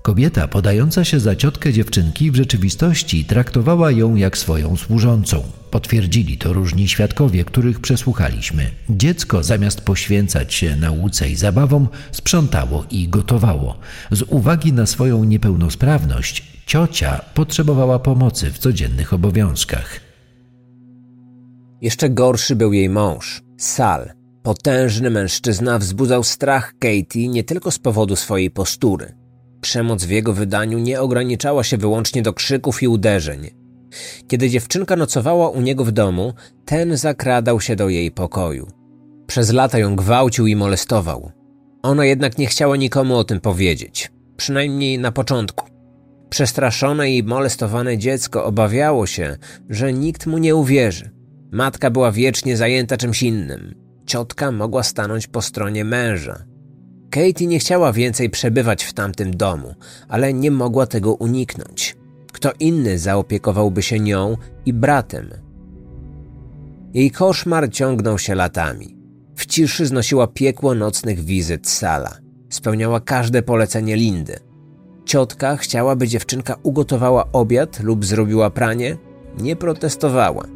Kobieta 0.02 0.48
podająca 0.48 1.04
się 1.04 1.20
za 1.20 1.36
ciotkę 1.36 1.72
dziewczynki 1.72 2.30
w 2.30 2.34
rzeczywistości 2.34 3.24
traktowała 3.24 3.90
ją 3.90 4.14
jak 4.14 4.38
swoją 4.38 4.76
służącą. 4.76 5.42
Potwierdzili 5.70 6.38
to 6.38 6.52
różni 6.52 6.88
świadkowie, 6.88 7.44
których 7.44 7.80
przesłuchaliśmy. 7.80 8.70
Dziecko 8.90 9.42
zamiast 9.42 9.80
poświęcać 9.80 10.54
się 10.54 10.76
nauce 10.76 11.30
i 11.30 11.36
zabawom, 11.36 11.88
sprzątało 12.12 12.84
i 12.90 13.08
gotowało. 13.08 13.78
Z 14.10 14.22
uwagi 14.22 14.72
na 14.72 14.86
swoją 14.86 15.24
niepełnosprawność, 15.24 16.44
ciocia 16.66 17.20
potrzebowała 17.34 17.98
pomocy 17.98 18.50
w 18.50 18.58
codziennych 18.58 19.12
obowiązkach. 19.12 20.00
Jeszcze 21.80 22.10
gorszy 22.10 22.56
był 22.56 22.72
jej 22.72 22.88
mąż, 22.88 23.42
Sal. 23.58 24.12
Potężny 24.42 25.10
mężczyzna 25.10 25.78
wzbudzał 25.78 26.24
strach 26.24 26.74
Katie 26.78 27.28
nie 27.28 27.44
tylko 27.44 27.70
z 27.70 27.78
powodu 27.78 28.16
swojej 28.16 28.50
postury. 28.50 29.21
Przemoc 29.62 30.04
w 30.04 30.10
jego 30.10 30.32
wydaniu 30.32 30.78
nie 30.78 31.00
ograniczała 31.00 31.64
się 31.64 31.76
wyłącznie 31.76 32.22
do 32.22 32.32
krzyków 32.32 32.82
i 32.82 32.88
uderzeń. 32.88 33.50
Kiedy 34.28 34.50
dziewczynka 34.50 34.96
nocowała 34.96 35.48
u 35.48 35.60
niego 35.60 35.84
w 35.84 35.92
domu, 35.92 36.34
ten 36.64 36.96
zakradał 36.96 37.60
się 37.60 37.76
do 37.76 37.88
jej 37.88 38.10
pokoju. 38.10 38.66
Przez 39.26 39.52
lata 39.52 39.78
ją 39.78 39.96
gwałcił 39.96 40.46
i 40.46 40.56
molestował. 40.56 41.30
Ona 41.82 42.04
jednak 42.04 42.38
nie 42.38 42.46
chciała 42.46 42.76
nikomu 42.76 43.16
o 43.16 43.24
tym 43.24 43.40
powiedzieć, 43.40 44.12
przynajmniej 44.36 44.98
na 44.98 45.12
początku. 45.12 45.66
Przestraszone 46.30 47.10
i 47.10 47.22
molestowane 47.22 47.98
dziecko 47.98 48.44
obawiało 48.44 49.06
się, 49.06 49.36
że 49.68 49.92
nikt 49.92 50.26
mu 50.26 50.38
nie 50.38 50.56
uwierzy. 50.56 51.10
Matka 51.52 51.90
była 51.90 52.12
wiecznie 52.12 52.56
zajęta 52.56 52.96
czymś 52.96 53.22
innym. 53.22 53.74
Ciotka 54.06 54.52
mogła 54.52 54.82
stanąć 54.82 55.26
po 55.26 55.42
stronie 55.42 55.84
męża. 55.84 56.44
Katie 57.12 57.46
nie 57.46 57.58
chciała 57.58 57.92
więcej 57.92 58.30
przebywać 58.30 58.84
w 58.84 58.92
tamtym 58.92 59.36
domu, 59.36 59.74
ale 60.08 60.32
nie 60.32 60.50
mogła 60.50 60.86
tego 60.86 61.14
uniknąć. 61.14 61.96
Kto 62.32 62.52
inny 62.60 62.98
zaopiekowałby 62.98 63.82
się 63.82 64.00
nią 64.00 64.36
i 64.66 64.72
bratem? 64.72 65.30
Jej 66.94 67.10
koszmar 67.10 67.70
ciągnął 67.70 68.18
się 68.18 68.34
latami. 68.34 68.96
W 69.36 69.46
ciszy 69.46 69.86
znosiła 69.86 70.26
piekło 70.26 70.74
nocnych 70.74 71.20
wizyt 71.20 71.68
Sala. 71.68 72.18
Spełniała 72.48 73.00
każde 73.00 73.42
polecenie 73.42 73.96
Lindy. 73.96 74.38
Ciotka 75.04 75.56
chciała, 75.56 75.96
by 75.96 76.08
dziewczynka 76.08 76.56
ugotowała 76.62 77.32
obiad 77.32 77.80
lub 77.80 78.04
zrobiła 78.04 78.50
pranie. 78.50 78.96
Nie 79.38 79.56
protestowała. 79.56 80.46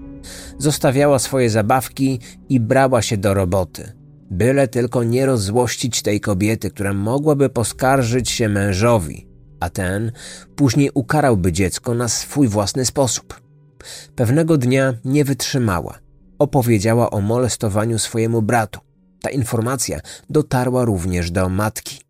Zostawiała 0.58 1.18
swoje 1.18 1.50
zabawki 1.50 2.20
i 2.48 2.60
brała 2.60 3.02
się 3.02 3.16
do 3.16 3.34
roboty. 3.34 3.92
Byle 4.30 4.68
tylko 4.68 5.04
nie 5.04 5.26
rozzłościć 5.26 6.02
tej 6.02 6.20
kobiety, 6.20 6.70
która 6.70 6.92
mogłaby 6.92 7.48
poskarżyć 7.48 8.30
się 8.30 8.48
mężowi, 8.48 9.26
a 9.60 9.70
ten 9.70 10.12
później 10.56 10.90
ukarałby 10.94 11.52
dziecko 11.52 11.94
na 11.94 12.08
swój 12.08 12.48
własny 12.48 12.84
sposób. 12.84 13.40
Pewnego 14.14 14.58
dnia 14.58 14.94
nie 15.04 15.24
wytrzymała. 15.24 15.98
Opowiedziała 16.38 17.10
o 17.10 17.20
molestowaniu 17.20 17.98
swojemu 17.98 18.42
bratu. 18.42 18.80
Ta 19.20 19.30
informacja 19.30 20.00
dotarła 20.30 20.84
również 20.84 21.30
do 21.30 21.48
matki. 21.48 22.00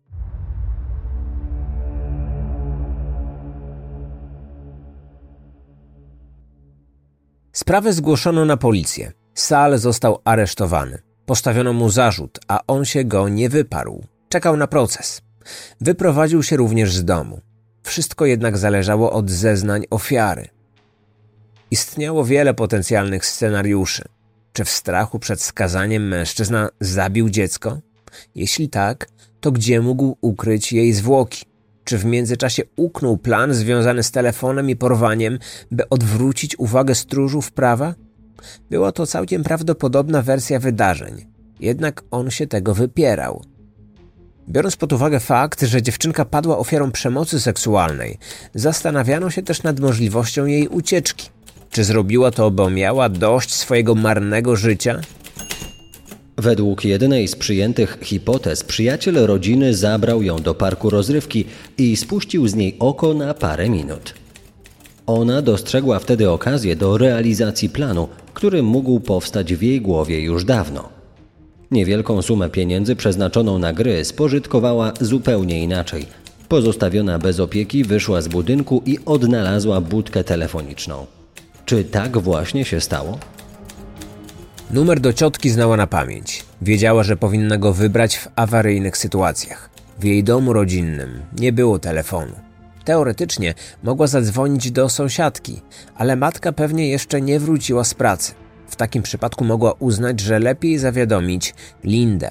Sprawę 7.51 7.93
zgłoszono 7.93 8.45
na 8.45 8.57
policję. 8.57 9.11
Sal 9.33 9.77
został 9.77 10.21
aresztowany. 10.25 11.06
Postawiono 11.27 11.73
mu 11.73 11.89
zarzut, 11.89 12.39
a 12.47 12.59
on 12.67 12.85
się 12.85 13.03
go 13.03 13.29
nie 13.29 13.49
wyparł. 13.49 14.03
Czekał 14.29 14.57
na 14.57 14.67
proces. 14.67 15.21
Wyprowadził 15.81 16.43
się 16.43 16.57
również 16.57 16.93
z 16.93 17.05
domu. 17.05 17.41
Wszystko 17.83 18.25
jednak 18.25 18.57
zależało 18.57 19.11
od 19.11 19.29
zeznań 19.29 19.85
ofiary. 19.89 20.47
Istniało 21.71 22.25
wiele 22.25 22.53
potencjalnych 22.53 23.25
scenariuszy. 23.25 24.03
Czy 24.53 24.65
w 24.65 24.69
strachu 24.69 25.19
przed 25.19 25.41
skazaniem 25.41 26.07
mężczyzna 26.07 26.69
zabił 26.79 27.29
dziecko? 27.29 27.79
Jeśli 28.35 28.69
tak, 28.69 29.07
to 29.39 29.51
gdzie 29.51 29.81
mógł 29.81 30.17
ukryć 30.21 30.73
jej 30.73 30.93
zwłoki? 30.93 31.45
Czy 31.83 31.97
w 31.97 32.05
międzyczasie 32.05 32.63
uknął 32.75 33.17
plan 33.17 33.53
związany 33.53 34.03
z 34.03 34.11
telefonem 34.11 34.69
i 34.69 34.75
porwaniem, 34.75 35.39
by 35.71 35.89
odwrócić 35.89 36.59
uwagę 36.59 36.95
stróżów 36.95 37.51
prawa? 37.51 37.93
Była 38.69 38.91
to 38.91 39.07
całkiem 39.07 39.43
prawdopodobna 39.43 40.21
wersja 40.21 40.59
wydarzeń, 40.59 41.25
jednak 41.59 42.03
on 42.11 42.31
się 42.31 42.47
tego 42.47 42.73
wypierał. 42.73 43.41
Biorąc 44.49 44.75
pod 44.75 44.93
uwagę 44.93 45.19
fakt, 45.19 45.61
że 45.61 45.81
dziewczynka 45.81 46.25
padła 46.25 46.57
ofiarą 46.57 46.91
przemocy 46.91 47.39
seksualnej, 47.39 48.17
zastanawiano 48.55 49.29
się 49.29 49.43
też 49.43 49.63
nad 49.63 49.79
możliwością 49.79 50.45
jej 50.45 50.67
ucieczki. 50.67 51.29
Czy 51.71 51.83
zrobiła 51.83 52.31
to, 52.31 52.51
bo 52.51 52.69
miała 52.69 53.09
dość 53.09 53.53
swojego 53.53 53.95
marnego 53.95 54.55
życia? 54.55 55.01
Według 56.37 56.85
jednej 56.85 57.27
z 57.27 57.35
przyjętych 57.35 57.97
hipotez, 58.01 58.63
przyjaciel 58.63 59.25
rodziny 59.25 59.75
zabrał 59.75 60.23
ją 60.23 60.41
do 60.41 60.55
parku 60.55 60.89
rozrywki 60.89 61.45
i 61.77 61.95
spuścił 61.95 62.47
z 62.47 62.55
niej 62.55 62.75
oko 62.79 63.13
na 63.13 63.33
parę 63.33 63.69
minut. 63.69 64.13
Ona 65.07 65.41
dostrzegła 65.41 65.99
wtedy 65.99 66.29
okazję 66.29 66.75
do 66.75 66.97
realizacji 66.97 67.69
planu, 67.69 68.07
który 68.33 68.63
mógł 68.63 68.99
powstać 68.99 69.53
w 69.53 69.61
jej 69.61 69.81
głowie 69.81 70.21
już 70.21 70.45
dawno. 70.45 70.89
Niewielką 71.71 72.21
sumę 72.21 72.49
pieniędzy 72.49 72.95
przeznaczoną 72.95 73.59
na 73.59 73.73
gry 73.73 74.05
spożytkowała 74.05 74.93
zupełnie 75.01 75.63
inaczej. 75.63 76.05
Pozostawiona 76.49 77.19
bez 77.19 77.39
opieki, 77.39 77.83
wyszła 77.83 78.21
z 78.21 78.27
budynku 78.27 78.81
i 78.85 78.99
odnalazła 79.05 79.81
budkę 79.81 80.23
telefoniczną. 80.23 81.05
Czy 81.65 81.83
tak 81.83 82.17
właśnie 82.17 82.65
się 82.65 82.81
stało? 82.81 83.19
Numer 84.71 84.99
do 84.99 85.13
ciotki 85.13 85.49
znała 85.49 85.77
na 85.77 85.87
pamięć. 85.87 86.45
Wiedziała, 86.61 87.03
że 87.03 87.17
powinna 87.17 87.57
go 87.57 87.73
wybrać 87.73 88.17
w 88.17 88.27
awaryjnych 88.35 88.97
sytuacjach. 88.97 89.69
W 89.99 90.03
jej 90.03 90.23
domu 90.23 90.53
rodzinnym 90.53 91.21
nie 91.39 91.53
było 91.53 91.79
telefonu. 91.79 92.46
Teoretycznie 92.87 93.53
mogła 93.83 94.07
zadzwonić 94.07 94.71
do 94.71 94.89
sąsiadki, 94.89 95.61
ale 95.95 96.15
matka 96.15 96.51
pewnie 96.51 96.89
jeszcze 96.89 97.21
nie 97.21 97.39
wróciła 97.39 97.83
z 97.83 97.93
pracy. 97.93 98.33
W 98.67 98.75
takim 98.75 99.03
przypadku 99.03 99.43
mogła 99.43 99.73
uznać, 99.79 100.19
że 100.19 100.39
lepiej 100.39 100.77
zawiadomić 100.77 101.55
Lindę. 101.83 102.29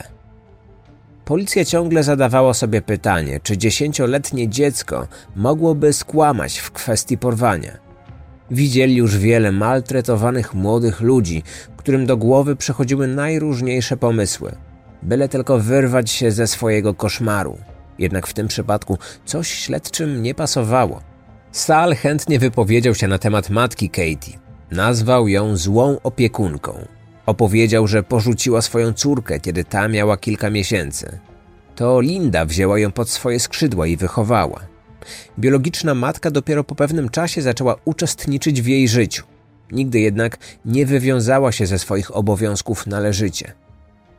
Policja 1.24 1.64
ciągle 1.64 2.02
zadawała 2.02 2.54
sobie 2.54 2.82
pytanie, 2.82 3.40
czy 3.42 3.58
dziesięcioletnie 3.58 4.48
dziecko 4.48 5.08
mogłoby 5.34 5.92
skłamać 5.92 6.58
w 6.58 6.70
kwestii 6.70 7.18
porwania. 7.18 7.78
Widzieli 8.50 8.96
już 8.96 9.18
wiele 9.18 9.52
maltretowanych 9.52 10.54
młodych 10.54 11.00
ludzi, 11.00 11.42
którym 11.76 12.06
do 12.06 12.16
głowy 12.16 12.56
przychodziły 12.56 13.06
najróżniejsze 13.06 13.96
pomysły, 13.96 14.52
byle 15.02 15.28
tylko 15.28 15.58
wyrwać 15.58 16.10
się 16.10 16.30
ze 16.30 16.46
swojego 16.46 16.94
koszmaru. 16.94 17.58
Jednak 17.98 18.26
w 18.26 18.34
tym 18.34 18.48
przypadku 18.48 18.98
coś 19.24 19.50
śledczym 19.50 20.22
nie 20.22 20.34
pasowało. 20.34 21.00
Sal 21.52 21.94
chętnie 21.94 22.38
wypowiedział 22.38 22.94
się 22.94 23.08
na 23.08 23.18
temat 23.18 23.50
matki 23.50 23.90
Katie. 23.90 24.38
Nazwał 24.70 25.28
ją 25.28 25.56
złą 25.56 25.96
opiekunką. 26.02 26.86
Opowiedział, 27.26 27.86
że 27.86 28.02
porzuciła 28.02 28.62
swoją 28.62 28.92
córkę, 28.92 29.40
kiedy 29.40 29.64
ta 29.64 29.88
miała 29.88 30.16
kilka 30.16 30.50
miesięcy. 30.50 31.18
To 31.74 32.00
Linda 32.00 32.44
wzięła 32.44 32.78
ją 32.78 32.92
pod 32.92 33.10
swoje 33.10 33.40
skrzydła 33.40 33.86
i 33.86 33.96
wychowała. 33.96 34.60
Biologiczna 35.38 35.94
matka 35.94 36.30
dopiero 36.30 36.64
po 36.64 36.74
pewnym 36.74 37.08
czasie 37.08 37.42
zaczęła 37.42 37.76
uczestniczyć 37.84 38.62
w 38.62 38.66
jej 38.66 38.88
życiu. 38.88 39.24
Nigdy 39.72 40.00
jednak 40.00 40.38
nie 40.64 40.86
wywiązała 40.86 41.52
się 41.52 41.66
ze 41.66 41.78
swoich 41.78 42.16
obowiązków 42.16 42.86
należycie. 42.86 43.52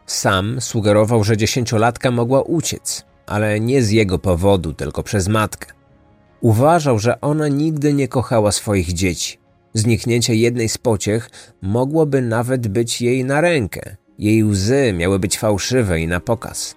Sam 0.06 0.62
sugerował, 0.62 1.24
że 1.24 1.38
dziesięciolatka 1.38 2.12
mogła 2.12 2.42
uciec, 2.42 3.06
ale 3.28 3.60
nie 3.60 3.82
z 3.82 3.92
jego 3.92 4.20
powodu, 4.20 4.74
tylko 4.74 5.04
przez 5.04 5.28
matkę. 5.28 5.74
Uważał, 6.42 7.00
że 7.00 7.22
ona 7.22 7.48
nigdy 7.48 7.94
nie 7.94 8.08
kochała 8.08 8.52
swoich 8.52 8.94
dzieci. 8.94 9.38
Zniknięcie 9.74 10.36
jednej 10.36 10.70
z 10.70 10.78
pociech 10.78 11.30
mogłoby 11.62 12.22
nawet 12.22 12.68
być 12.68 13.02
jej 13.02 13.26
na 13.26 13.42
rękę. 13.42 13.96
Jej 14.20 14.44
łzy 14.44 14.94
miały 14.94 15.20
być 15.20 15.40
fałszywe 15.40 16.00
i 16.00 16.08
na 16.08 16.20
pokaz. 16.20 16.76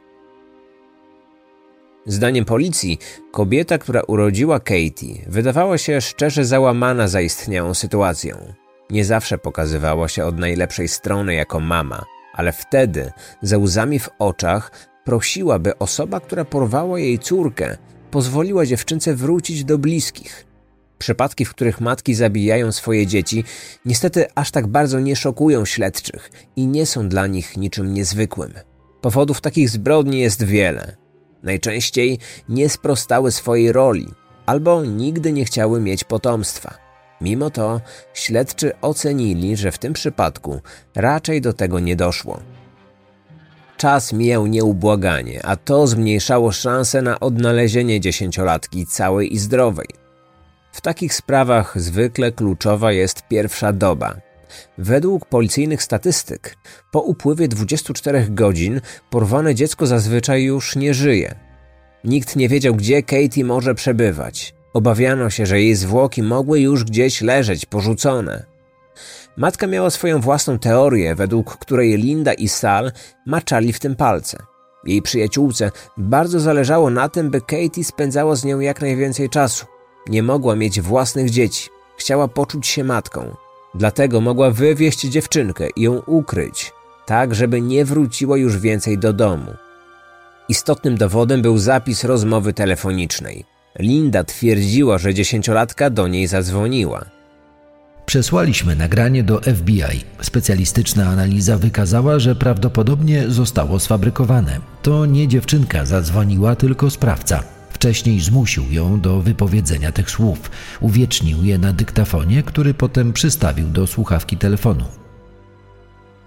Zdaniem 2.06 2.44
policji, 2.44 2.98
kobieta, 3.32 3.78
która 3.78 4.02
urodziła 4.02 4.60
Katie, 4.60 5.24
wydawała 5.26 5.78
się 5.78 6.00
szczerze 6.00 6.44
załamana 6.44 7.08
zaistniałą 7.08 7.74
sytuacją. 7.74 8.36
Nie 8.90 9.04
zawsze 9.04 9.38
pokazywała 9.38 10.08
się 10.08 10.24
od 10.24 10.38
najlepszej 10.38 10.88
strony 10.88 11.34
jako 11.34 11.60
mama, 11.60 12.04
ale 12.34 12.52
wtedy, 12.52 13.12
ze 13.42 13.58
łzami 13.58 13.98
w 13.98 14.08
oczach, 14.18 14.89
prosiła, 15.04 15.58
by 15.58 15.78
osoba, 15.78 16.20
która 16.20 16.44
porwała 16.44 16.98
jej 16.98 17.18
córkę, 17.18 17.76
pozwoliła 18.10 18.66
dziewczynce 18.66 19.14
wrócić 19.14 19.64
do 19.64 19.78
bliskich. 19.78 20.46
Przypadki, 20.98 21.44
w 21.44 21.50
których 21.50 21.80
matki 21.80 22.14
zabijają 22.14 22.72
swoje 22.72 23.06
dzieci, 23.06 23.44
niestety 23.84 24.26
aż 24.34 24.50
tak 24.50 24.66
bardzo 24.66 25.00
nie 25.00 25.16
szokują 25.16 25.64
śledczych 25.64 26.30
i 26.56 26.66
nie 26.66 26.86
są 26.86 27.08
dla 27.08 27.26
nich 27.26 27.56
niczym 27.56 27.94
niezwykłym. 27.94 28.52
Powodów 29.00 29.40
takich 29.40 29.70
zbrodni 29.70 30.20
jest 30.20 30.44
wiele. 30.44 30.96
Najczęściej 31.42 32.18
nie 32.48 32.68
sprostały 32.68 33.32
swojej 33.32 33.72
roli 33.72 34.08
albo 34.46 34.84
nigdy 34.84 35.32
nie 35.32 35.44
chciały 35.44 35.80
mieć 35.80 36.04
potomstwa. 36.04 36.74
Mimo 37.20 37.50
to 37.50 37.80
śledczy 38.14 38.72
ocenili, 38.80 39.56
że 39.56 39.72
w 39.72 39.78
tym 39.78 39.92
przypadku 39.92 40.60
raczej 40.94 41.40
do 41.40 41.52
tego 41.52 41.80
nie 41.80 41.96
doszło. 41.96 42.40
Czas 43.80 44.12
mijał 44.12 44.46
nieubłaganie, 44.46 45.40
a 45.44 45.56
to 45.56 45.86
zmniejszało 45.86 46.52
szanse 46.52 47.02
na 47.02 47.20
odnalezienie 47.20 48.00
dziesięciolatki 48.00 48.86
całej 48.86 49.34
i 49.34 49.38
zdrowej. 49.38 49.86
W 50.72 50.80
takich 50.80 51.14
sprawach 51.14 51.80
zwykle 51.80 52.32
kluczowa 52.32 52.92
jest 52.92 53.22
pierwsza 53.28 53.72
doba. 53.72 54.16
Według 54.78 55.26
policyjnych 55.26 55.82
statystyk, 55.82 56.56
po 56.92 57.00
upływie 57.00 57.48
24 57.48 58.26
godzin 58.30 58.80
porwane 59.10 59.54
dziecko 59.54 59.86
zazwyczaj 59.86 60.42
już 60.42 60.76
nie 60.76 60.94
żyje. 60.94 61.34
Nikt 62.04 62.36
nie 62.36 62.48
wiedział, 62.48 62.74
gdzie 62.74 63.02
Katie 63.02 63.44
może 63.44 63.74
przebywać. 63.74 64.54
Obawiano 64.72 65.30
się, 65.30 65.46
że 65.46 65.60
jej 65.60 65.74
zwłoki 65.74 66.22
mogły 66.22 66.60
już 66.60 66.84
gdzieś 66.84 67.20
leżeć 67.20 67.66
porzucone. 67.66 68.49
Matka 69.36 69.66
miała 69.66 69.90
swoją 69.90 70.20
własną 70.20 70.58
teorię, 70.58 71.14
według 71.14 71.58
której 71.58 71.96
Linda 71.96 72.32
i 72.32 72.48
Sal 72.48 72.92
maczali 73.26 73.72
w 73.72 73.80
tym 73.80 73.96
palce. 73.96 74.42
Jej 74.84 75.02
przyjaciółce 75.02 75.70
bardzo 75.96 76.40
zależało 76.40 76.90
na 76.90 77.08
tym, 77.08 77.30
by 77.30 77.40
Katie 77.40 77.84
spędzała 77.84 78.36
z 78.36 78.44
nią 78.44 78.60
jak 78.60 78.80
najwięcej 78.80 79.28
czasu. 79.28 79.66
Nie 80.08 80.22
mogła 80.22 80.56
mieć 80.56 80.80
własnych 80.80 81.30
dzieci. 81.30 81.68
Chciała 81.96 82.28
poczuć 82.28 82.66
się 82.66 82.84
matką. 82.84 83.34
Dlatego 83.74 84.20
mogła 84.20 84.50
wywieźć 84.50 85.00
dziewczynkę 85.00 85.68
i 85.76 85.82
ją 85.82 86.02
ukryć, 86.06 86.72
tak 87.06 87.34
żeby 87.34 87.60
nie 87.60 87.84
wróciła 87.84 88.36
już 88.36 88.58
więcej 88.58 88.98
do 88.98 89.12
domu. 89.12 89.54
Istotnym 90.48 90.96
dowodem 90.96 91.42
był 91.42 91.58
zapis 91.58 92.04
rozmowy 92.04 92.52
telefonicznej. 92.52 93.44
Linda 93.78 94.24
twierdziła, 94.24 94.98
że 94.98 95.14
dziesięciolatka 95.14 95.90
do 95.90 96.08
niej 96.08 96.26
zadzwoniła. 96.26 97.19
Przesłaliśmy 98.10 98.76
nagranie 98.76 99.22
do 99.22 99.40
FBI. 99.40 100.04
Specjalistyczna 100.22 101.06
analiza 101.06 101.58
wykazała, 101.58 102.18
że 102.18 102.36
prawdopodobnie 102.36 103.30
zostało 103.30 103.80
sfabrykowane. 103.80 104.60
To 104.82 105.06
nie 105.06 105.28
dziewczynka 105.28 105.86
zadzwoniła, 105.86 106.56
tylko 106.56 106.90
sprawca. 106.90 107.42
Wcześniej 107.70 108.20
zmusił 108.20 108.64
ją 108.70 109.00
do 109.00 109.20
wypowiedzenia 109.20 109.92
tych 109.92 110.10
słów. 110.10 110.50
Uwiecznił 110.80 111.44
je 111.44 111.58
na 111.58 111.72
dyktafonie, 111.72 112.42
który 112.42 112.74
potem 112.74 113.12
przystawił 113.12 113.68
do 113.68 113.86
słuchawki 113.86 114.36
telefonu. 114.36 114.84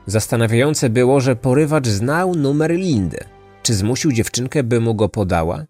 Zastanawiające 0.05 0.89
było, 0.89 1.21
że 1.21 1.35
porywacz 1.35 1.87
znał 1.87 2.35
numer 2.35 2.71
Lindy. 2.71 3.19
Czy 3.63 3.73
zmusił 3.73 4.11
dziewczynkę, 4.11 4.63
by 4.63 4.79
mu 4.79 4.95
go 4.95 5.09
podała? 5.09 5.65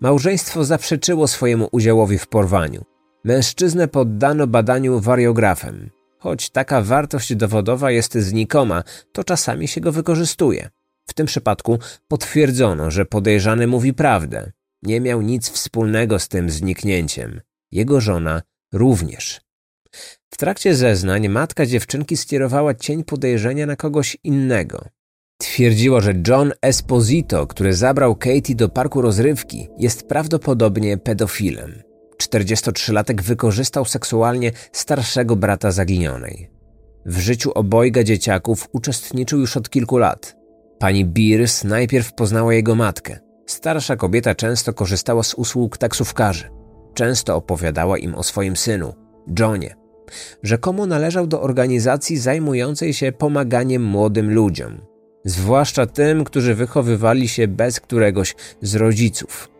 Małżeństwo 0.00 0.64
zaprzeczyło 0.64 1.28
swojemu 1.28 1.68
udziałowi 1.72 2.18
w 2.18 2.26
porwaniu. 2.26 2.91
Mężczyznę 3.24 3.88
poddano 3.88 4.46
badaniu 4.46 5.00
wariografem. 5.00 5.90
Choć 6.18 6.50
taka 6.50 6.82
wartość 6.82 7.34
dowodowa 7.34 7.90
jest 7.90 8.14
znikoma, 8.14 8.82
to 9.12 9.24
czasami 9.24 9.68
się 9.68 9.80
go 9.80 9.92
wykorzystuje. 9.92 10.70
W 11.06 11.14
tym 11.14 11.26
przypadku 11.26 11.78
potwierdzono, 12.08 12.90
że 12.90 13.04
podejrzany 13.04 13.66
mówi 13.66 13.94
prawdę. 13.94 14.52
Nie 14.82 15.00
miał 15.00 15.22
nic 15.22 15.50
wspólnego 15.50 16.18
z 16.18 16.28
tym 16.28 16.50
zniknięciem. 16.50 17.40
Jego 17.72 18.00
żona 18.00 18.42
również. 18.72 19.40
W 20.30 20.36
trakcie 20.36 20.74
zeznań 20.74 21.28
matka 21.28 21.66
dziewczynki 21.66 22.16
skierowała 22.16 22.74
cień 22.74 23.04
podejrzenia 23.04 23.66
na 23.66 23.76
kogoś 23.76 24.16
innego. 24.24 24.84
Twierdziła, 25.38 26.00
że 26.00 26.14
John 26.28 26.52
Esposito, 26.62 27.46
który 27.46 27.74
zabrał 27.74 28.16
Katie 28.16 28.54
do 28.54 28.68
parku 28.68 29.02
rozrywki, 29.02 29.68
jest 29.78 30.08
prawdopodobnie 30.08 30.98
pedofilem. 30.98 31.91
43-latek 32.28 33.22
wykorzystał 33.22 33.84
seksualnie 33.84 34.52
starszego 34.72 35.36
brata 35.36 35.70
zaginionej. 35.70 36.50
W 37.06 37.18
życiu 37.18 37.52
obojga 37.54 38.04
dzieciaków 38.04 38.68
uczestniczył 38.72 39.40
już 39.40 39.56
od 39.56 39.70
kilku 39.70 39.98
lat. 39.98 40.36
Pani 40.78 41.04
Beers 41.04 41.64
najpierw 41.64 42.14
poznała 42.14 42.54
jego 42.54 42.74
matkę. 42.74 43.18
Starsza 43.46 43.96
kobieta 43.96 44.34
często 44.34 44.72
korzystała 44.72 45.22
z 45.22 45.34
usług 45.34 45.78
taksówkarzy. 45.78 46.50
Często 46.94 47.36
opowiadała 47.36 47.98
im 47.98 48.14
o 48.14 48.22
swoim 48.22 48.56
synu, 48.56 48.94
Johnie. 49.38 49.76
Rzekomo 50.42 50.86
należał 50.86 51.26
do 51.26 51.42
organizacji 51.42 52.18
zajmującej 52.18 52.94
się 52.94 53.12
pomaganiem 53.12 53.82
młodym 53.82 54.34
ludziom, 54.34 54.80
zwłaszcza 55.24 55.86
tym, 55.86 56.24
którzy 56.24 56.54
wychowywali 56.54 57.28
się 57.28 57.48
bez 57.48 57.80
któregoś 57.80 58.34
z 58.62 58.74
rodziców. 58.74 59.51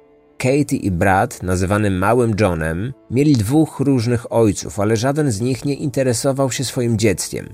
Katie 0.42 0.78
i 0.78 0.90
brat, 0.90 1.42
nazywany 1.42 1.90
Małym 1.90 2.34
Johnem, 2.40 2.92
mieli 3.10 3.32
dwóch 3.32 3.80
różnych 3.80 4.32
ojców, 4.32 4.80
ale 4.80 4.96
żaden 4.96 5.32
z 5.32 5.40
nich 5.40 5.64
nie 5.64 5.74
interesował 5.74 6.50
się 6.50 6.64
swoim 6.64 6.98
dzieckiem. 6.98 7.48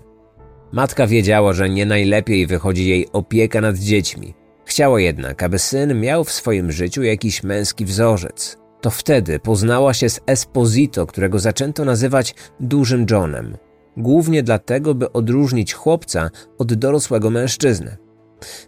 Matka 0.72 1.07
wiedziała, 1.07 1.53
że 1.53 1.68
nie 1.68 1.87
najlepiej 1.87 2.46
wychodzi 2.46 2.88
jej 2.88 3.09
opieka 3.12 3.61
nad 3.61 3.77
dziećmi. 3.77 4.35
Chciała 4.64 5.01
jednak, 5.01 5.42
aby 5.42 5.59
syn 5.59 6.01
miał 6.01 6.24
w 6.24 6.33
swoim 6.33 6.72
życiu 6.72 7.03
jakiś 7.03 7.42
męski 7.42 7.85
wzorzec. 7.85 8.59
To 8.81 8.90
wtedy 8.90 9.38
poznała 9.38 9.94
się 9.94 10.09
z 10.09 10.20
Esposito, 10.27 11.07
którego 11.07 11.38
zaczęto 11.38 11.85
nazywać 11.85 12.35
Dużym 12.61 13.07
Johnem. 13.11 13.57
Głównie 13.96 14.42
dlatego, 14.42 14.94
by 14.94 15.12
odróżnić 15.12 15.74
chłopca 15.74 16.31
od 16.59 16.74
dorosłego 16.74 17.31
mężczyzny. 17.31 17.96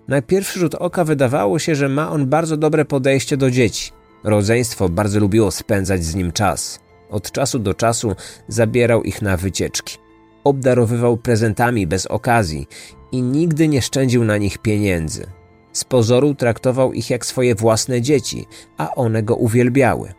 Na 0.09 0.23
pierwszy 0.23 0.59
rzut 0.59 0.75
oka 0.75 1.05
wydawało 1.05 1.59
się, 1.59 1.75
że 1.75 1.89
ma 1.89 2.11
on 2.11 2.27
bardzo 2.27 2.57
dobre 2.57 2.85
podejście 2.85 3.37
do 3.37 3.51
dzieci. 3.51 4.00
Rodzeństwo 4.25 4.89
bardzo 4.89 5.21
lubiło 5.21 5.51
spędzać 5.51 6.05
z 6.05 6.15
nim 6.15 6.33
czas. 6.33 6.81
Od 7.11 7.33
czasu 7.33 7.59
do 7.59 7.75
czasu 7.75 8.15
zabierał 8.49 9.03
ich 9.03 9.23
na 9.23 9.37
wycieczki. 9.37 9.99
Obdarowywał 10.45 11.17
prezentami 11.17 11.87
bez 11.87 12.07
okazji 12.07 12.67
i 13.13 13.23
nigdy 13.23 13.69
nie 13.69 13.83
szczędził 13.83 14.25
na 14.25 14.37
nich 14.37 14.59
pieniędzy. 14.59 15.27
Z 15.73 15.85
pozoru 15.85 16.35
traktował 16.35 16.93
ich 16.93 17.11
jak 17.11 17.27
swoje 17.27 17.55
własne 17.55 18.03
dzieci, 18.03 18.47
a 18.77 18.95
one 18.95 19.23
go 19.23 19.37
uwielbiały. 19.37 20.13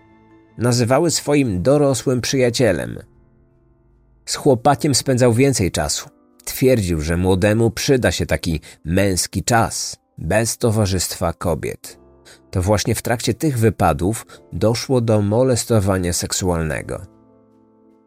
Nazywały 0.58 1.12
swoim 1.12 1.62
dorosłym 1.62 2.22
przyjacielem. 2.22 3.00
Z 4.26 4.36
chłopakiem 4.36 4.96
spędzał 4.96 5.34
więcej 5.34 5.72
czasu. 5.72 6.10
Twierdził, 6.46 7.02
że 7.02 7.18
młodemu 7.18 7.72
przyda 7.72 8.12
się 8.12 8.26
taki 8.26 8.60
męski 8.86 9.44
czas. 9.44 9.98
bez 10.18 10.58
towarzystwa 10.58 11.34
kobiet. 11.34 12.01
To 12.52 12.62
właśnie 12.62 12.96
w 12.96 13.02
trakcie 13.02 13.34
tych 13.34 13.60
wypadów 13.60 14.28
doszło 14.54 15.02
do 15.02 15.22
molestowania 15.22 16.14
seksualnego. 16.14 17.02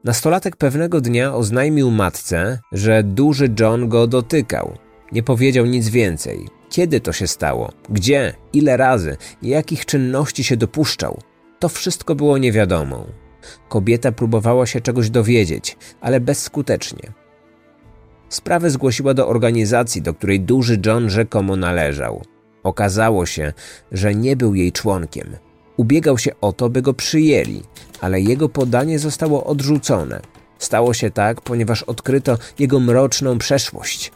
Nastolatek 0.05 0.57
pewnego 0.57 1.01
dnia 1.01 1.35
oznajmił 1.35 1.91
matce, 1.91 2.59
że 2.73 3.03
duży 3.03 3.55
John 3.61 3.89
go 3.89 4.07
dotykał. 4.07 4.79
Nie 5.13 5.23
powiedział 5.23 5.67
nic 5.67 5.89
więcej. 5.89 6.49
Kiedy 6.71 7.01
to 7.01 7.13
się 7.13 7.27
stało? 7.27 7.73
Gdzie? 7.89 8.35
Ile 8.53 8.77
razy? 8.77 9.17
Jakich 9.43 9.87
czynności 9.87 10.45
się 10.45 10.57
dopuszczał? 10.57 11.19
To 11.59 11.69
wszystko 11.69 12.15
było 12.15 12.39
niewiadomą. 12.39 13.07
Kobieta 13.69 14.13
próbowała 14.13 14.67
się 14.67 14.81
czegoś 14.81 15.11
dowiedzieć, 15.11 15.77
ale 16.01 16.21
bezskutecznie. 16.21 17.13
Sprawę 18.29 18.71
zgłosiła 18.71 19.15
do 19.15 19.29
organizacji, 19.29 20.03
do 20.03 20.15
której 20.15 20.41
duży 20.41 20.81
John 20.87 21.11
rzekomo 21.11 21.57
należał. 21.57 22.23
Okazało 22.65 23.27
się, 23.27 23.53
że 23.93 24.15
nie 24.15 24.37
był 24.37 24.55
jej 24.55 24.73
członkiem. 24.73 25.37
Ubiegał 25.77 26.19
się 26.19 26.31
o 26.41 26.53
to, 26.53 26.71
by 26.71 26.83
go 26.83 26.95
przyjęli, 26.95 27.63
ale 28.01 28.21
jego 28.21 28.49
podanie 28.49 28.99
zostało 28.99 29.45
odrzucone. 29.45 30.21
Stało 30.59 30.95
się 30.95 31.11
tak, 31.11 31.41
ponieważ 31.41 31.83
odkryto 31.83 32.39
jego 32.59 32.81
mroczną 32.81 33.39
przeszłość. 33.39 34.13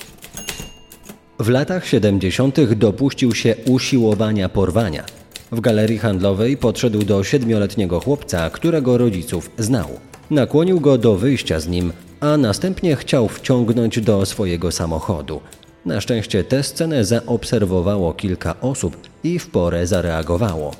W 1.38 1.48
latach 1.48 1.86
70. 1.86 2.72
dopuścił 2.74 3.34
się 3.34 3.54
usiłowania 3.66 4.48
porwania. 4.48 5.04
W 5.52 5.60
galerii 5.60 5.98
handlowej 5.98 6.56
podszedł 6.56 7.04
do 7.04 7.24
siedmioletniego 7.24 8.00
chłopca, 8.00 8.50
którego 8.50 8.98
rodziców 8.98 9.50
znał. 9.58 9.88
Nakłonił 10.30 10.80
go 10.80 10.98
do 10.98 11.16
wyjścia 11.16 11.60
z 11.60 11.68
nim, 11.68 11.92
a 12.20 12.36
następnie 12.36 12.96
chciał 12.96 13.28
wciągnąć 13.28 14.00
do 14.00 14.26
swojego 14.26 14.72
samochodu. 14.72 15.40
Na 15.84 16.00
szczęście 16.00 16.44
tę 16.44 16.62
scenę 16.62 17.04
zaobserwowało 17.04 18.14
kilka 18.14 18.60
osób 18.60 18.96
i 19.24 19.38
w 19.38 19.50
porę 19.50 19.86
zareagowało. 19.86 20.74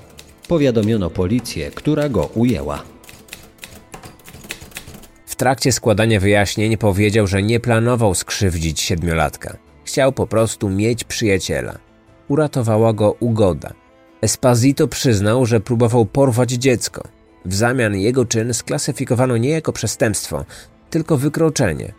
Powiadomiono 0.49 1.11
policję, 1.11 1.71
która 1.71 2.09
go 2.09 2.27
ujęła. 2.27 2.83
W 5.27 5.37
trakcie 5.37 5.73
składania 5.73 6.21
wyjaśnień 6.21 6.77
powiedział, 6.77 7.27
że 7.27 7.43
nie 7.43 7.61
planował 7.61 8.15
skrzywdzić 8.15 8.81
siedmiolatka. 8.81 9.57
Chciał 9.85 10.13
po 10.13 10.27
prostu 10.27 10.71
mieć 10.71 11.05
przyjaciela. 11.05 11.79
Uratowała 12.29 12.93
go 12.93 13.17
ugoda. 13.21 13.73
Esposito 14.21 14.89
przyznał, 14.89 15.47
że 15.47 15.61
próbował 15.61 16.07
porwać 16.07 16.51
dziecko. 16.51 17.03
W 17.45 17.55
zamian 17.55 17.97
jego 17.97 18.25
czyn 18.25 18.55
sklasyfikowano 18.55 19.37
nie 19.37 19.49
jako 19.49 19.73
przestępstwo, 19.73 20.45
tylko 20.91 21.17
wykroczenie. 21.17 21.93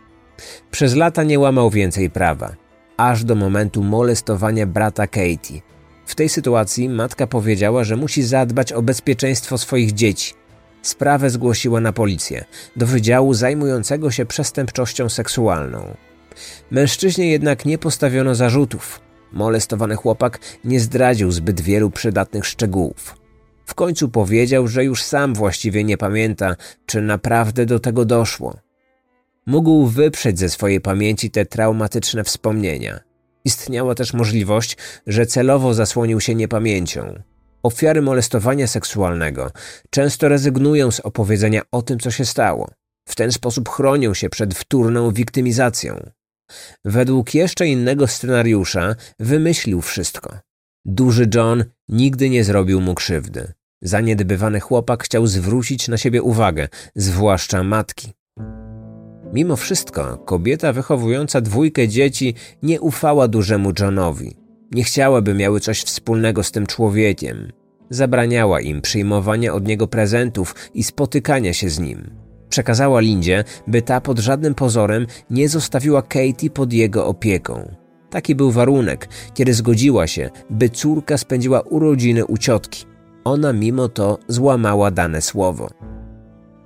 Przez 0.70 0.94
lata 0.94 1.22
nie 1.22 1.38
łamał 1.38 1.70
więcej 1.70 2.10
prawa, 2.10 2.54
aż 3.00 3.24
do 3.24 3.34
momentu 3.34 3.82
molestowania 3.82 4.66
brata 4.66 5.06
Katie. 5.06 5.60
W 6.06 6.14
tej 6.14 6.28
sytuacji 6.28 6.88
matka 6.88 7.26
powiedziała, 7.26 7.84
że 7.84 7.96
musi 7.96 8.22
zadbać 8.22 8.72
o 8.72 8.82
bezpieczeństwo 8.82 9.58
swoich 9.58 9.92
dzieci. 9.92 10.34
Sprawę 10.82 11.30
zgłosiła 11.30 11.80
na 11.80 11.92
policję, 11.92 12.44
do 12.76 12.86
wydziału 12.86 13.34
zajmującego 13.34 14.10
się 14.10 14.26
przestępczością 14.26 15.08
seksualną. 15.08 15.96
Mężczyźnie 16.70 17.30
jednak 17.30 17.64
nie 17.66 17.78
postawiono 17.78 18.34
zarzutów. 18.34 19.00
Molestowany 19.32 19.96
chłopak 19.96 20.38
nie 20.64 20.80
zdradził 20.80 21.30
zbyt 21.30 21.60
wielu 21.60 21.90
przydatnych 21.90 22.46
szczegółów. 22.46 23.16
W 23.66 23.74
końcu 23.74 24.08
powiedział, 24.08 24.68
że 24.68 24.84
już 24.84 25.02
sam 25.02 25.34
właściwie 25.34 25.84
nie 25.84 25.96
pamięta, 25.96 26.56
czy 26.86 27.02
naprawdę 27.02 27.66
do 27.66 27.80
tego 27.80 28.04
doszło. 28.04 28.69
Mógł 29.50 29.86
wyprzeć 29.86 30.38
ze 30.38 30.48
swojej 30.48 30.80
pamięci 30.80 31.30
te 31.30 31.46
traumatyczne 31.46 32.24
wspomnienia. 32.24 33.00
Istniała 33.44 33.94
też 33.94 34.12
możliwość, 34.12 34.76
że 35.06 35.26
celowo 35.26 35.74
zasłonił 35.74 36.20
się 36.20 36.34
niepamięcią. 36.34 37.22
Ofiary 37.62 38.02
molestowania 38.02 38.66
seksualnego 38.66 39.50
często 39.90 40.28
rezygnują 40.28 40.90
z 40.90 41.00
opowiedzenia 41.00 41.62
o 41.72 41.82
tym, 41.82 41.98
co 41.98 42.10
się 42.10 42.24
stało. 42.24 42.70
W 43.08 43.14
ten 43.14 43.32
sposób 43.32 43.68
chronią 43.68 44.14
się 44.14 44.28
przed 44.28 44.54
wtórną 44.54 45.10
wiktymizacją. 45.10 46.10
Według 46.84 47.34
jeszcze 47.34 47.66
innego 47.66 48.06
scenariusza 48.06 48.94
wymyślił 49.20 49.80
wszystko. 49.80 50.38
Duży 50.84 51.28
John 51.34 51.64
nigdy 51.88 52.30
nie 52.30 52.44
zrobił 52.44 52.80
mu 52.80 52.94
krzywdy. 52.94 53.52
Zaniedbywany 53.82 54.60
chłopak 54.60 55.04
chciał 55.04 55.26
zwrócić 55.26 55.88
na 55.88 55.98
siebie 55.98 56.22
uwagę, 56.22 56.68
zwłaszcza 56.94 57.62
matki. 57.62 58.19
Mimo 59.32 59.56
wszystko, 59.56 60.18
kobieta 60.18 60.72
wychowująca 60.72 61.40
dwójkę 61.40 61.88
dzieci 61.88 62.34
nie 62.62 62.80
ufała 62.80 63.28
dużemu 63.28 63.72
Johnowi. 63.80 64.36
Nie 64.72 64.84
chciała, 64.84 65.22
by 65.22 65.34
miały 65.34 65.60
coś 65.60 65.82
wspólnego 65.82 66.42
z 66.42 66.50
tym 66.52 66.66
człowiekiem. 66.66 67.52
Zabraniała 67.90 68.60
im 68.60 68.80
przyjmowania 68.80 69.54
od 69.54 69.66
niego 69.66 69.86
prezentów 69.86 70.54
i 70.74 70.82
spotykania 70.82 71.52
się 71.52 71.70
z 71.70 71.78
nim. 71.78 72.10
Przekazała 72.48 73.00
Lindzie, 73.00 73.44
by 73.66 73.82
ta 73.82 74.00
pod 74.00 74.18
żadnym 74.18 74.54
pozorem 74.54 75.06
nie 75.30 75.48
zostawiła 75.48 76.02
Katie 76.02 76.50
pod 76.50 76.72
jego 76.72 77.06
opieką. 77.06 77.74
Taki 78.10 78.34
był 78.34 78.50
warunek, 78.50 79.08
kiedy 79.34 79.54
zgodziła 79.54 80.06
się, 80.06 80.30
by 80.50 80.68
córka 80.68 81.18
spędziła 81.18 81.60
urodziny 81.60 82.26
u 82.26 82.38
ciotki. 82.38 82.84
Ona 83.24 83.52
mimo 83.52 83.88
to 83.88 84.18
złamała 84.28 84.90
dane 84.90 85.22
słowo. 85.22 85.70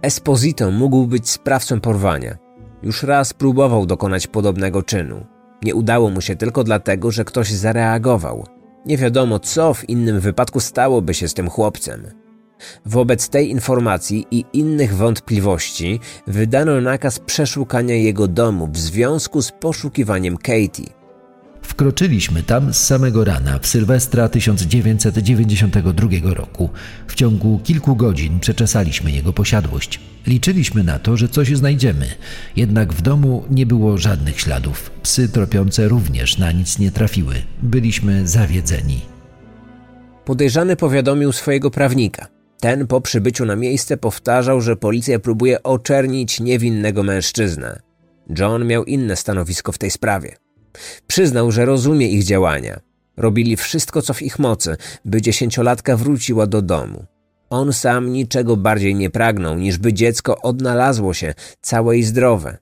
Esposito 0.02 0.70
mógł 0.70 1.06
być 1.06 1.28
sprawcą 1.30 1.80
porwania. 1.80 2.43
Już 2.84 3.02
raz 3.02 3.32
próbował 3.32 3.86
dokonać 3.86 4.26
podobnego 4.26 4.82
czynu. 4.82 5.26
Nie 5.62 5.74
udało 5.74 6.10
mu 6.10 6.20
się 6.20 6.36
tylko 6.36 6.64
dlatego, 6.64 7.10
że 7.10 7.24
ktoś 7.24 7.50
zareagował. 7.50 8.46
Nie 8.86 8.96
wiadomo, 8.96 9.38
co 9.38 9.74
w 9.74 9.88
innym 9.88 10.20
wypadku 10.20 10.60
stałoby 10.60 11.14
się 11.14 11.28
z 11.28 11.34
tym 11.34 11.50
chłopcem. 11.50 12.06
Wobec 12.86 13.28
tej 13.28 13.50
informacji 13.50 14.26
i 14.30 14.44
innych 14.52 14.94
wątpliwości 14.94 16.00
wydano 16.26 16.80
nakaz 16.80 17.18
przeszukania 17.18 17.94
jego 17.94 18.28
domu 18.28 18.68
w 18.72 18.78
związku 18.78 19.42
z 19.42 19.52
poszukiwaniem 19.52 20.36
Katie. 20.36 21.03
Wkroczyliśmy 21.64 22.42
tam 22.42 22.74
z 22.74 22.86
samego 22.86 23.24
rana 23.24 23.58
w 23.58 23.66
Sylwestra 23.66 24.28
1992 24.28 26.08
roku. 26.34 26.70
W 27.06 27.14
ciągu 27.14 27.60
kilku 27.64 27.96
godzin 27.96 28.40
przeczesaliśmy 28.40 29.10
jego 29.10 29.32
posiadłość. 29.32 30.00
Liczyliśmy 30.26 30.84
na 30.84 30.98
to, 30.98 31.16
że 31.16 31.28
coś 31.28 31.56
znajdziemy, 31.56 32.06
jednak 32.56 32.92
w 32.92 33.02
domu 33.02 33.44
nie 33.50 33.66
było 33.66 33.98
żadnych 33.98 34.40
śladów. 34.40 34.90
Psy 35.02 35.28
tropiące 35.28 35.88
również 35.88 36.38
na 36.38 36.52
nic 36.52 36.78
nie 36.78 36.90
trafiły. 36.90 37.34
Byliśmy 37.62 38.28
zawiedzeni. 38.28 39.00
Podejrzany 40.24 40.76
powiadomił 40.76 41.32
swojego 41.32 41.70
prawnika. 41.70 42.26
Ten 42.60 42.86
po 42.86 43.00
przybyciu 43.00 43.44
na 43.44 43.56
miejsce 43.56 43.96
powtarzał, 43.96 44.60
że 44.60 44.76
policja 44.76 45.18
próbuje 45.18 45.62
oczernić 45.62 46.40
niewinnego 46.40 47.02
mężczyznę. 47.02 47.80
John 48.38 48.66
miał 48.66 48.84
inne 48.84 49.16
stanowisko 49.16 49.72
w 49.72 49.78
tej 49.78 49.90
sprawie. 49.90 50.43
Przyznał, 51.06 51.52
że 51.52 51.64
rozumie 51.64 52.08
ich 52.08 52.24
działania. 52.24 52.80
Robili 53.16 53.56
wszystko, 53.56 54.02
co 54.02 54.14
w 54.14 54.22
ich 54.22 54.38
mocy, 54.38 54.76
by 55.04 55.22
dziesięciolatka 55.22 55.96
wróciła 55.96 56.46
do 56.46 56.62
domu. 56.62 57.04
On 57.50 57.72
sam 57.72 58.12
niczego 58.12 58.56
bardziej 58.56 58.94
nie 58.94 59.10
pragnął, 59.10 59.58
niż 59.58 59.78
by 59.78 59.92
dziecko 59.92 60.40
odnalazło 60.42 61.14
się 61.14 61.34
całe 61.60 61.98
i 61.98 62.02
zdrowe. 62.02 62.58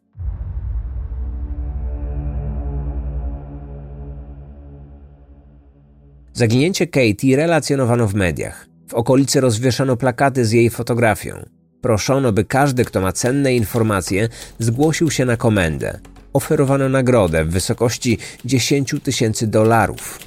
Zaginięcie 6.33 6.87
Katie 6.87 7.37
relacjonowano 7.37 8.09
w 8.09 8.15
mediach. 8.15 8.67
W 8.89 8.95
okolicy 8.95 9.41
rozwieszano 9.41 9.97
plakaty 9.97 10.45
z 10.45 10.53
jej 10.53 10.71
fotografią. 10.71 11.47
Proszono, 11.81 12.33
by 12.33 12.45
każdy, 12.45 12.85
kto 12.85 13.01
ma 13.01 13.13
cenne 13.13 13.55
informacje, 13.55 14.29
zgłosił 14.59 15.11
się 15.11 15.25
na 15.25 15.37
komendę 15.37 16.01
oferowano 16.33 16.89
nagrodę 16.89 17.45
w 17.45 17.51
wysokości 17.51 18.19
10 18.45 18.95
tysięcy 19.03 19.47
dolarów. 19.47 20.19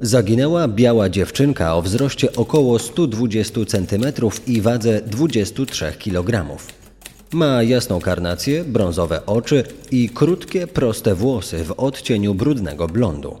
Zaginęła 0.00 0.68
biała 0.68 1.08
dziewczynka 1.08 1.74
o 1.74 1.82
wzroście 1.82 2.32
około 2.32 2.78
120 2.78 3.60
cm 3.66 4.04
i 4.46 4.60
wadze 4.60 5.00
23 5.06 5.92
kg. 5.92 6.56
Ma 7.32 7.62
jasną 7.62 8.00
karnację, 8.00 8.64
brązowe 8.64 9.26
oczy 9.26 9.64
i 9.90 10.08
krótkie, 10.08 10.66
proste 10.66 11.14
włosy 11.14 11.64
w 11.64 11.70
odcieniu 11.70 12.34
brudnego 12.34 12.88
blondu. 12.88 13.38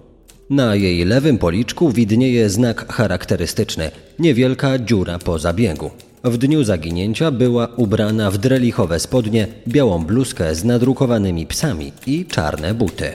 Na 0.50 0.74
jej 0.74 1.04
lewym 1.04 1.38
policzku 1.38 1.92
widnieje 1.92 2.50
znak 2.50 2.92
charakterystyczny 2.92 3.90
niewielka 4.18 4.78
dziura 4.78 5.18
po 5.18 5.38
zabiegu. 5.38 5.90
W 6.24 6.38
dniu 6.38 6.64
zaginięcia 6.64 7.30
była 7.30 7.68
ubrana 7.76 8.30
w 8.30 8.38
drelichowe 8.38 9.00
spodnie, 9.00 9.48
białą 9.68 10.04
bluzkę 10.04 10.54
z 10.54 10.64
nadrukowanymi 10.64 11.46
psami 11.46 11.92
i 12.06 12.26
czarne 12.26 12.74
buty. 12.74 13.12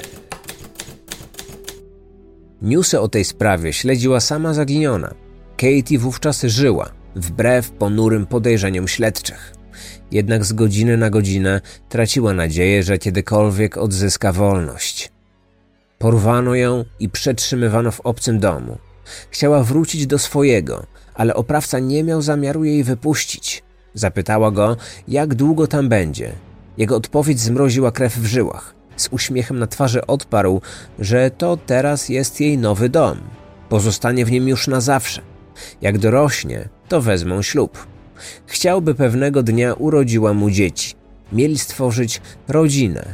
Newsy 2.62 3.00
o 3.00 3.08
tej 3.08 3.26
sprawie 3.26 3.74
śledziła 3.74 4.20
sama 4.20 4.54
zaginiona. 4.54 5.13
Katie 5.58 6.00
wówczas 6.00 6.43
żyła, 6.43 6.89
wbrew 7.15 7.72
ponurym 7.72 8.26
podejrzeniom 8.26 8.88
śledczych. 8.88 9.54
Jednak 10.12 10.46
z 10.46 10.54
godziny 10.54 10.98
na 10.98 11.10
godzinę 11.10 11.62
traciła 11.89 12.34
nadzieję, 12.34 12.84
że 12.84 12.98
kiedykolwiek 12.98 13.78
odzyska 13.78 14.34
wolność. 14.34 15.12
Porwano 15.98 16.56
ją 16.56 16.86
i 17.00 17.10
przetrzymywano 17.10 17.91
w 17.91 18.00
obcym 18.00 18.39
domu. 18.39 18.78
Chciała 19.32 19.63
wrócić 19.63 20.08
do 20.08 20.20
swojego, 20.20 20.86
ale 21.17 21.36
oprawca 21.36 21.80
nie 21.80 22.03
miał 22.03 22.21
zamiaru 22.21 22.63
jej 22.63 22.84
wypuścić. 22.84 23.63
Zapytała 23.93 24.51
go, 24.51 24.77
jak 25.08 25.36
długo 25.36 25.67
tam 25.67 25.89
będzie. 25.89 26.32
Jego 26.77 26.95
odpowiedź 26.95 27.39
zmroziła 27.39 27.91
krew 27.91 28.17
w 28.17 28.25
żyłach. 28.25 28.75
Z 28.95 29.08
uśmiechem 29.12 29.60
na 29.60 29.67
twarzy 29.67 30.08
odparł, 30.08 30.62
że 30.99 31.32
to 31.32 31.58
teraz 31.58 32.10
jest 32.10 32.41
jej 32.41 32.58
nowy 32.58 32.89
dom. 32.89 33.17
Pozostanie 33.69 34.25
w 34.25 34.32
nim 34.32 34.47
już 34.47 34.67
na 34.67 34.82
zawsze. 34.82 35.21
Jak 35.82 35.97
dorośnie, 35.97 36.69
to 36.88 37.01
wezmą 37.01 37.41
ślub. 37.41 37.88
Chciałby 38.45 38.95
pewnego 38.95 39.43
dnia 39.43 39.73
urodziła 39.73 40.34
mu 40.34 40.49
dzieci. 40.49 40.93
Mieli 41.34 41.58
stworzyć 41.58 42.21
rodzinę. 42.47 43.06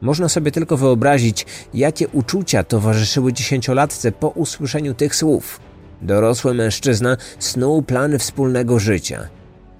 Można 0.00 0.28
sobie 0.28 0.52
tylko 0.52 0.76
wyobrazić, 0.76 1.46
jakie 1.74 2.08
uczucia 2.08 2.64
towarzyszyły 2.64 3.32
dziesięciolatce 3.32 4.12
po 4.12 4.28
usłyszeniu 4.28 4.94
tych 4.94 5.16
słów. 5.16 5.67
Dorosły 6.02 6.54
mężczyzna 6.54 7.16
snuł 7.38 7.82
plany 7.82 8.18
wspólnego 8.18 8.78
życia. 8.78 9.28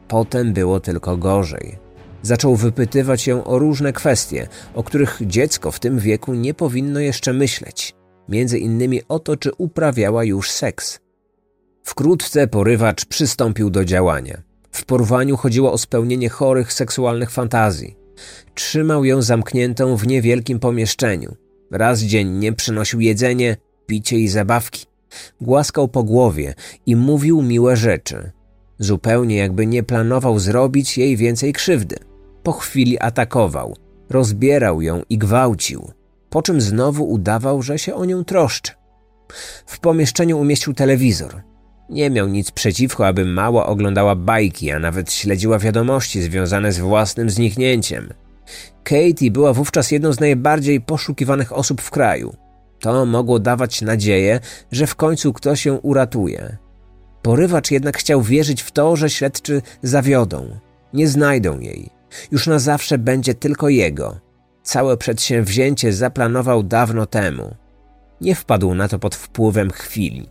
Potem 0.09 0.53
było 0.53 0.81
tylko 0.81 1.17
gorzej. 1.17 1.79
Zaczął 2.23 2.57
wypytywać 2.57 3.27
ją 3.27 3.45
o 3.45 3.59
różne 3.59 3.93
kwestie, 3.93 4.49
o 4.75 4.83
których 4.83 5.19
dziecko 5.21 5.71
w 5.71 5.81
tym 5.81 5.99
wieku 5.99 6.35
nie 6.35 6.55
powinno 6.55 7.01
jeszcze 7.01 7.33
myśleć. 7.33 7.95
Między 8.29 8.59
innymi 8.59 9.01
o 9.09 9.19
to, 9.19 9.37
czy 9.37 9.51
uprawiała 9.59 10.25
już 10.25 10.51
seks. 10.51 11.01
Wkrótce 11.83 12.47
porywacz 12.47 13.05
przystąpił 13.05 13.71
do 13.71 13.85
działania. 13.85 14.43
W 14.71 14.85
porwaniu 14.85 15.37
chodziło 15.37 15.73
o 15.73 15.79
spełnienie 15.79 16.29
chorych 16.29 16.73
seksualnych 16.73 17.31
fantazji. 17.31 17.97
Trzymał 18.55 19.05
ją 19.05 19.23
zamkniętą 19.23 19.97
w 19.97 20.07
niewielkim 20.07 20.59
pomieszczeniu. 20.59 21.37
Raz 21.71 22.01
dziennie 22.01 22.53
przynosił 22.53 23.01
jedzenie, 23.01 23.57
picie 23.87 24.19
i 24.19 24.29
zabawki. 24.29 24.87
Głaskał 25.41 25.89
po 25.89 26.03
głowie 26.03 26.55
i 26.87 26.97
mówił 26.97 27.43
miłe 27.43 27.77
rzeczy. 27.77 28.31
Zupełnie 28.79 29.37
jakby 29.37 29.67
nie 29.67 29.83
planował 29.83 30.39
zrobić 30.39 30.99
jej 30.99 31.17
więcej 31.17 31.53
krzywdy. 31.53 31.97
Po 32.43 32.53
chwili 32.53 32.99
atakował, 32.99 33.77
rozbierał 34.11 34.83
ją 34.83 35.03
i 35.11 35.19
gwałcił, 35.19 35.91
po 36.31 36.43
czym 36.43 36.61
znowu 36.61 37.09
udawał, 37.09 37.63
że 37.63 37.79
się 37.79 37.95
o 37.95 38.05
nią 38.05 38.25
troszczy. 38.25 38.73
W 39.67 39.81
pomieszczeniu 39.81 40.39
umieścił 40.39 40.75
telewizor. 40.75 41.43
Nie 41.91 42.11
miał 42.11 42.29
nic 42.29 42.51
przeciwko, 42.51 43.07
aby 43.07 43.25
mała 43.25 43.67
oglądała 43.67 44.15
bajki, 44.15 44.71
a 44.71 44.79
nawet 44.79 45.13
śledziła 45.13 45.59
wiadomości 45.59 46.23
związane 46.23 46.73
z 46.73 46.79
własnym 46.79 47.31
zniknięciem. 47.31 48.09
Katie 48.85 49.31
była 49.31 49.53
wówczas 49.53 49.91
jedną 49.91 50.13
z 50.13 50.21
najbardziej 50.21 50.81
poszukiwanych 50.81 51.53
osób 51.53 51.81
w 51.81 51.91
kraju. 51.91 52.35
To 52.81 53.07
mogło 53.07 53.39
dawać 53.39 53.83
nadzieję, 53.83 54.41
że 54.73 54.87
w 54.87 54.95
końcu 54.95 55.33
ktoś 55.33 55.67
ją 55.67 55.77
uratuje. 55.77 56.57
Porywacz 57.23 57.71
jednak 57.71 57.99
chciał 57.99 58.23
wierzyć 58.23 58.63
w 58.63 58.71
to, 58.71 58.97
że 58.97 59.11
śledczy 59.11 59.63
zawiodą. 59.83 60.59
Nie 60.93 61.09
znajdą 61.09 61.61
jej. 61.61 61.91
Już 62.31 62.47
na 62.47 62.59
zawsze 62.59 62.99
będzie 62.99 63.35
tylko 63.35 63.69
jego. 63.69 64.21
Całe 64.63 64.97
przedsięwzięcie 64.97 65.93
zaplanował 65.93 66.63
dawno 66.63 67.07
temu. 67.07 67.55
Nie 68.21 68.35
wpadł 68.35 68.75
na 68.75 68.89
to 68.89 68.99
pod 68.99 69.15
wpływem 69.15 69.71
chwili. 69.71 70.29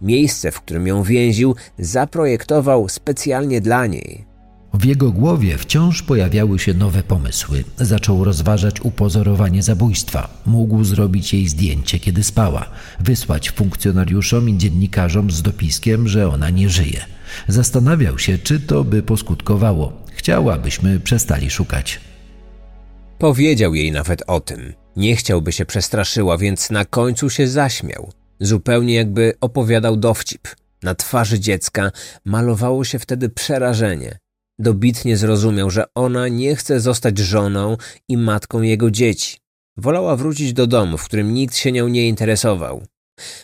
Miejsce, 0.00 0.50
w 0.50 0.60
którym 0.60 0.86
ją 0.86 1.02
więził, 1.02 1.54
zaprojektował 1.78 2.88
specjalnie 2.88 3.60
dla 3.60 3.86
niej. 3.86 4.31
W 4.74 4.84
jego 4.84 5.10
głowie 5.10 5.58
wciąż 5.58 6.02
pojawiały 6.02 6.58
się 6.58 6.74
nowe 6.74 7.02
pomysły. 7.02 7.64
Zaczął 7.76 8.24
rozważać 8.24 8.80
upozorowanie 8.80 9.62
zabójstwa. 9.62 10.42
Mógł 10.46 10.84
zrobić 10.84 11.34
jej 11.34 11.48
zdjęcie, 11.48 11.98
kiedy 11.98 12.22
spała, 12.22 12.70
wysłać 13.00 13.50
funkcjonariuszom 13.50 14.48
i 14.48 14.58
dziennikarzom 14.58 15.30
z 15.30 15.42
dopiskiem, 15.42 16.08
że 16.08 16.28
ona 16.28 16.50
nie 16.50 16.68
żyje. 16.68 17.04
Zastanawiał 17.48 18.18
się, 18.18 18.38
czy 18.38 18.60
to 18.60 18.84
by 18.84 19.02
poskutkowało. 19.02 19.92
Chciał, 20.12 20.50
abyśmy 20.50 21.00
przestali 21.00 21.50
szukać. 21.50 22.00
Powiedział 23.18 23.74
jej 23.74 23.92
nawet 23.92 24.22
o 24.26 24.40
tym. 24.40 24.72
Nie 24.96 25.16
chciałby 25.16 25.52
się 25.52 25.66
przestraszyła, 25.66 26.38
więc 26.38 26.70
na 26.70 26.84
końcu 26.84 27.30
się 27.30 27.48
zaśmiał. 27.48 28.12
Zupełnie 28.40 28.94
jakby 28.94 29.34
opowiadał 29.40 29.96
dowcip. 29.96 30.48
Na 30.82 30.94
twarzy 30.94 31.40
dziecka 31.40 31.90
malowało 32.24 32.84
się 32.84 32.98
wtedy 32.98 33.28
przerażenie. 33.28 34.18
Dobitnie 34.58 35.16
zrozumiał, 35.16 35.70
że 35.70 35.84
ona 35.94 36.28
nie 36.28 36.56
chce 36.56 36.80
zostać 36.80 37.18
żoną 37.18 37.76
i 38.08 38.16
matką 38.16 38.62
jego 38.62 38.90
dzieci. 38.90 39.36
Wolała 39.76 40.16
wrócić 40.16 40.52
do 40.52 40.66
domu, 40.66 40.98
w 40.98 41.04
którym 41.04 41.34
nikt 41.34 41.56
się 41.56 41.72
nią 41.72 41.88
nie 41.88 42.08
interesował. 42.08 42.82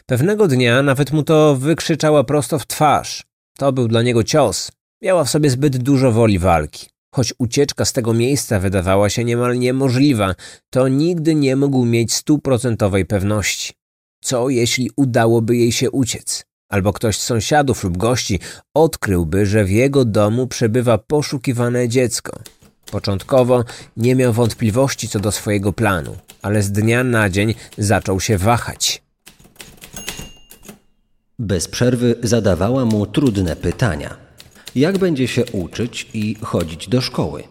Pewnego 0.06 0.48
dnia 0.48 0.82
nawet 0.82 1.12
mu 1.12 1.22
to 1.22 1.56
wykrzyczała 1.56 2.24
prosto 2.24 2.58
w 2.58 2.66
twarz. 2.66 3.24
To 3.58 3.72
był 3.72 3.88
dla 3.88 4.02
niego 4.02 4.24
cios. 4.24 4.70
Miała 5.02 5.24
w 5.24 5.30
sobie 5.30 5.50
zbyt 5.50 5.76
dużo 5.78 6.12
woli 6.12 6.38
walki. 6.38 6.86
Choć 7.14 7.34
ucieczka 7.38 7.84
z 7.84 7.92
tego 7.92 8.14
miejsca 8.14 8.60
wydawała 8.60 9.10
się 9.10 9.24
niemal 9.24 9.58
niemożliwa, 9.58 10.34
to 10.70 10.88
nigdy 10.88 11.34
nie 11.34 11.56
mógł 11.56 11.84
mieć 11.84 12.12
stuprocentowej 12.12 13.06
pewności. 13.06 13.72
Co 14.22 14.48
jeśli 14.48 14.90
udałoby 14.96 15.56
jej 15.56 15.72
się 15.72 15.90
uciec? 15.90 16.47
Albo 16.68 16.92
ktoś 16.92 17.18
z 17.18 17.22
sąsiadów 17.22 17.84
lub 17.84 17.96
gości 17.96 18.40
odkryłby, 18.74 19.46
że 19.46 19.64
w 19.64 19.70
jego 19.70 20.04
domu 20.04 20.46
przebywa 20.46 20.98
poszukiwane 20.98 21.88
dziecko. 21.88 22.40
Początkowo 22.90 23.64
nie 23.96 24.14
miał 24.14 24.32
wątpliwości 24.32 25.08
co 25.08 25.20
do 25.20 25.32
swojego 25.32 25.72
planu, 25.72 26.16
ale 26.42 26.62
z 26.62 26.72
dnia 26.72 27.04
na 27.04 27.30
dzień 27.30 27.54
zaczął 27.78 28.20
się 28.20 28.38
wahać. 28.38 29.02
Bez 31.38 31.68
przerwy 31.68 32.14
zadawała 32.22 32.84
mu 32.84 33.06
trudne 33.06 33.56
pytania. 33.56 34.16
Jak 34.74 34.98
będzie 34.98 35.28
się 35.28 35.44
uczyć 35.52 36.10
i 36.14 36.36
chodzić 36.42 36.88
do 36.88 37.00
szkoły? 37.00 37.42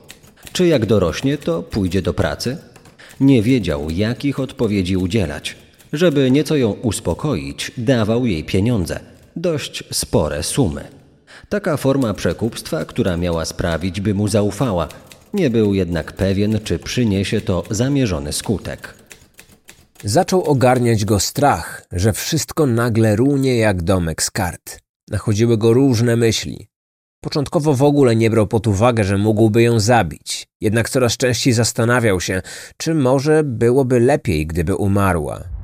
Czy 0.52 0.68
jak 0.68 0.86
dorośnie, 0.86 1.38
to 1.38 1.64
pójdzie 1.64 2.02
do 2.02 2.14
pracy? 2.14 2.58
Nie 3.20 3.44
wiedział, 3.44 3.90
jakich 3.90 4.40
odpowiedzi 4.40 4.98
udzielać. 4.98 5.56
Żeby 5.94 6.32
nieco 6.32 6.56
ją 6.56 6.72
uspokoić, 6.72 7.72
dawał 7.78 8.26
jej 8.26 8.44
pieniądze, 8.44 9.00
dość 9.36 9.84
spore 9.92 10.44
sumy. 10.44 10.88
Taka 11.50 11.78
forma 11.78 12.14
przekupstwa, 12.14 12.86
która 12.86 13.18
miała 13.18 13.46
sprawić, 13.46 14.02
by 14.02 14.14
mu 14.14 14.28
zaufała, 14.28 14.88
nie 15.34 15.50
był 15.50 15.74
jednak 15.74 16.14
pewien, 16.14 16.60
czy 16.64 16.80
przyniesie 16.80 17.42
to 17.42 17.64
zamierzony 17.70 18.34
skutek. 18.34 18.94
Zaczął 20.04 20.44
ogarniać 20.44 21.06
go 21.06 21.20
strach, 21.20 21.86
że 21.92 22.14
wszystko 22.14 22.66
nagle 22.66 23.16
runie 23.16 23.58
jak 23.58 23.82
domek 23.82 24.24
z 24.24 24.32
kart. 24.32 24.80
Nachodziły 25.10 25.58
go 25.58 25.74
różne 25.74 26.16
myśli. 26.16 26.68
Początkowo 27.22 27.74
w 27.74 27.84
ogóle 27.84 28.16
nie 28.16 28.30
brał 28.30 28.48
pod 28.48 28.68
uwagę, 28.68 29.04
że 29.04 29.18
mógłby 29.18 29.64
ją 29.64 29.80
zabić, 29.80 30.48
jednak 30.62 30.90
coraz 30.90 31.18
częściej 31.18 31.54
zastanawiał 31.54 32.22
się, 32.22 32.42
czy 32.78 32.94
może 32.94 33.44
byłoby 33.44 34.00
lepiej, 34.00 34.48
gdyby 34.48 34.76
umarła. 34.76 35.57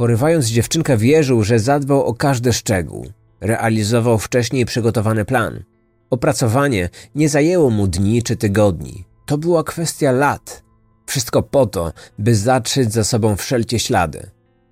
Porywając 0.00 0.46
dziewczynkę 0.46 0.96
wierzył, 0.96 1.44
że 1.44 1.58
zadbał 1.58 2.04
o 2.04 2.14
każdy 2.14 2.52
szczegół. 2.52 3.06
Realizował 3.40 4.18
wcześniej 4.18 4.66
przygotowany 4.66 5.24
plan. 5.24 5.64
Opracowanie 6.10 6.88
nie 7.14 7.28
zajęło 7.28 7.70
mu 7.70 7.86
dni 7.86 8.22
czy 8.22 8.36
tygodni. 8.36 9.04
To 9.26 9.38
była 9.38 9.64
kwestia 9.64 10.12
lat. 10.12 10.62
Wszystko 11.06 11.42
po 11.42 11.66
to, 11.66 11.92
by 12.18 12.34
zatrzeć 12.34 12.92
za 12.92 13.04
sobą 13.04 13.36
wszelkie 13.36 13.78
ślady. 13.78 14.30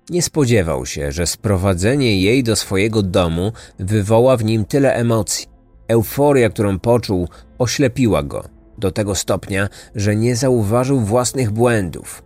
Nie 0.09 0.21
spodziewał 0.21 0.85
się, 0.85 1.11
że 1.11 1.27
sprowadzenie 1.27 2.21
jej 2.21 2.43
do 2.43 2.55
swojego 2.55 3.03
domu 3.03 3.51
wywoła 3.79 4.37
w 4.37 4.45
nim 4.45 4.65
tyle 4.65 4.93
emocji. 4.93 5.47
Euforia, 5.87 6.49
którą 6.49 6.79
poczuł, 6.79 7.27
oślepiła 7.57 8.23
go 8.23 8.43
do 8.77 8.91
tego 8.91 9.15
stopnia, 9.15 9.69
że 9.95 10.15
nie 10.15 10.35
zauważył 10.35 10.99
własnych 10.99 11.51
błędów. 11.51 12.23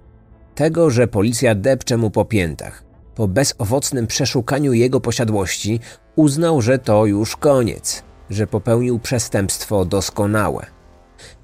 Tego, 0.56 0.89
że 0.89 1.08
policja 1.08 1.56
depcze 1.56 1.98
mu 1.98 2.12
po 2.12 2.26
piętach. 2.26 2.83
Po 3.15 3.28
bezowocnym 3.28 4.08
przeszukaniu 4.08 4.73
jego 4.73 4.99
posiadłości 4.99 5.80
uznał, 6.15 6.62
że 6.62 6.80
to 6.80 7.06
już 7.06 7.36
koniec, 7.36 8.04
że 8.30 8.47
popełnił 8.47 8.99
przestępstwo 8.99 9.86
doskonałe. 9.86 10.65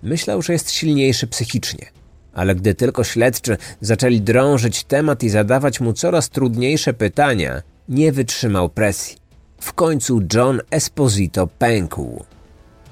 Myślał, 0.04 0.42
że 0.42 0.54
jest 0.54 0.72
silniejszy 0.72 1.28
psychicznie, 1.28 1.86
ale 2.34 2.56
gdy 2.56 2.74
tylko 2.74 3.04
śledczy 3.04 3.58
zaczęli 3.82 4.22
drążyć 4.22 4.84
temat 4.84 5.24
i 5.24 5.30
zadawać 5.30 5.80
mu 5.82 5.94
coraz 5.94 6.30
trudniejsze 6.30 6.94
pytania, 6.94 7.62
nie 7.90 8.12
wytrzymał 8.12 8.70
presji. 8.70 9.18
W 9.62 9.74
końcu 9.74 10.22
John 10.34 10.62
Esposito 10.72 11.48
pękł. 11.48 12.26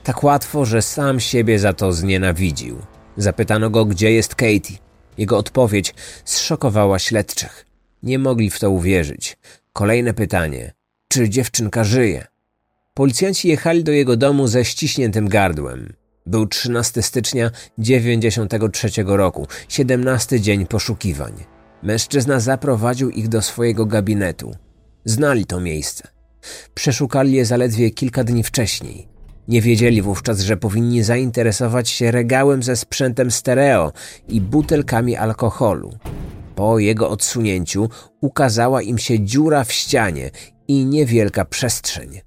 Tak 0.03 0.23
łatwo, 0.23 0.65
że 0.65 0.81
sam 0.81 1.19
siebie 1.19 1.59
za 1.59 1.73
to 1.73 1.93
znienawidził. 1.93 2.77
Zapytano 3.17 3.69
go, 3.69 3.85
gdzie 3.85 4.11
jest 4.11 4.35
Katie. 4.35 4.77
Jego 5.17 5.37
odpowiedź 5.37 5.93
zszokowała 6.25 6.99
śledczych. 6.99 7.66
Nie 8.03 8.19
mogli 8.19 8.49
w 8.49 8.59
to 8.59 8.71
uwierzyć. 8.71 9.37
Kolejne 9.73 10.13
pytanie. 10.13 10.73
Czy 11.07 11.29
dziewczynka 11.29 11.83
żyje? 11.83 12.27
Policjanci 12.93 13.47
jechali 13.47 13.83
do 13.83 13.91
jego 13.91 14.17
domu 14.17 14.47
ze 14.47 14.65
ściśniętym 14.65 15.27
gardłem. 15.27 15.93
Był 16.25 16.47
13 16.47 17.01
stycznia 17.01 17.51
93 17.77 18.89
roku, 19.05 19.47
17 19.69 20.41
dzień 20.41 20.65
poszukiwań. 20.65 21.33
Mężczyzna 21.83 22.39
zaprowadził 22.39 23.09
ich 23.09 23.27
do 23.27 23.41
swojego 23.41 23.85
gabinetu. 23.85 24.55
Znali 25.05 25.45
to 25.45 25.59
miejsce. 25.59 26.07
Przeszukali 26.73 27.33
je 27.33 27.45
zaledwie 27.45 27.91
kilka 27.91 28.23
dni 28.23 28.43
wcześniej. 28.43 29.07
Nie 29.47 29.61
wiedzieli 29.61 30.01
wówczas, 30.01 30.39
że 30.39 30.57
powinni 30.57 31.03
zainteresować 31.03 31.89
się 31.89 32.11
regałem 32.11 32.63
ze 32.63 32.75
sprzętem 32.75 33.31
stereo 33.31 33.93
i 34.29 34.41
butelkami 34.41 35.15
alkoholu. 35.15 35.93
Po 36.57 36.79
jego 36.79 37.09
odsunięciu 37.09 37.89
ukazała 38.21 38.81
im 38.81 38.97
się 38.97 39.19
dziura 39.19 39.63
w 39.63 39.71
ścianie 39.71 40.31
i 40.67 40.85
niewielka 40.85 41.45
przestrzeń. 41.45 42.19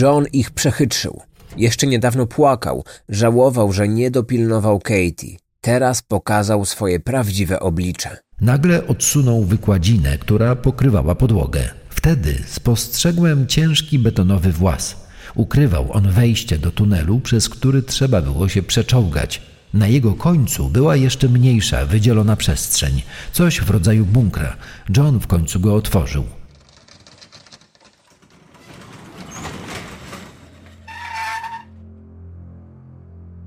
John 0.00 0.26
ich 0.32 0.50
przechytrzył. 0.50 1.20
Jeszcze 1.56 1.86
niedawno 1.86 2.26
płakał, 2.26 2.84
żałował, 3.08 3.72
że 3.72 3.88
nie 3.88 4.10
dopilnował 4.10 4.78
Katie. 4.78 5.36
Teraz 5.60 6.02
pokazał 6.02 6.64
swoje 6.64 7.00
prawdziwe 7.00 7.60
oblicze. 7.60 8.16
Nagle 8.40 8.86
odsunął 8.86 9.44
wykładzinę, 9.44 10.18
która 10.18 10.56
pokrywała 10.56 11.14
podłogę. 11.14 11.68
Wtedy 11.90 12.34
spostrzegłem 12.46 13.46
ciężki 13.46 13.98
betonowy 13.98 14.52
włas. 14.52 14.96
Ukrywał 15.34 15.92
on 15.92 16.10
wejście 16.10 16.58
do 16.58 16.70
tunelu, 16.70 17.20
przez 17.20 17.48
który 17.48 17.82
trzeba 17.82 18.22
było 18.22 18.48
się 18.48 18.62
przeczołgać. 18.62 19.42
Na 19.74 19.88
jego 19.88 20.12
końcu 20.14 20.68
była 20.68 20.96
jeszcze 20.96 21.28
mniejsza, 21.28 21.86
wydzielona 21.86 22.36
przestrzeń, 22.36 23.02
coś 23.32 23.60
w 23.60 23.70
rodzaju 23.70 24.06
bunkra. 24.06 24.56
John 24.96 25.20
w 25.20 25.26
końcu 25.26 25.60
go 25.60 25.74
otworzył. 25.74 26.24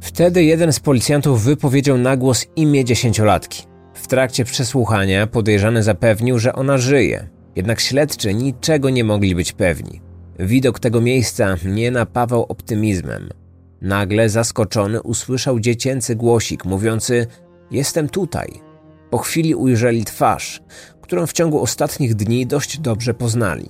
Wtedy 0.02 0.44
jeden 0.44 0.74
z 0.74 0.80
policjantów 0.80 1.44
wypowiedział 1.44 1.98
na 1.98 2.18
głos 2.18 2.46
imię 2.56 2.86
dziesięciolatki. 2.86 3.64
W 3.94 4.08
trakcie 4.08 4.46
przesłuchania 4.46 5.28
podejrzany 5.28 5.84
zapewnił, 5.84 6.40
że 6.40 6.54
ona 6.54 6.78
żyje, 6.78 7.30
jednak 7.56 7.80
śledczy 7.80 8.34
niczego 8.34 8.90
nie 8.90 9.04
mogli 9.04 9.36
być 9.36 9.54
pewni. 9.54 10.02
Widok 10.40 10.80
tego 10.80 11.02
miejsca 11.02 11.58
nie 11.66 11.92
napawał 11.92 12.44
optymizmem. 12.44 13.43
Nagle 13.84 14.30
zaskoczony 14.30 15.02
usłyszał 15.02 15.60
dziecięcy 15.60 16.16
głosik 16.16 16.66
mówiący: 16.66 17.28
Jestem 17.72 18.10
tutaj. 18.10 18.62
Po 19.10 19.18
chwili 19.18 19.56
ujrzeli 19.56 20.06
twarz, 20.06 20.62
którą 21.02 21.28
w 21.28 21.34
ciągu 21.34 21.62
ostatnich 21.62 22.16
dni 22.16 22.48
dość 22.48 22.80
dobrze 22.80 23.14
poznali. 23.14 23.70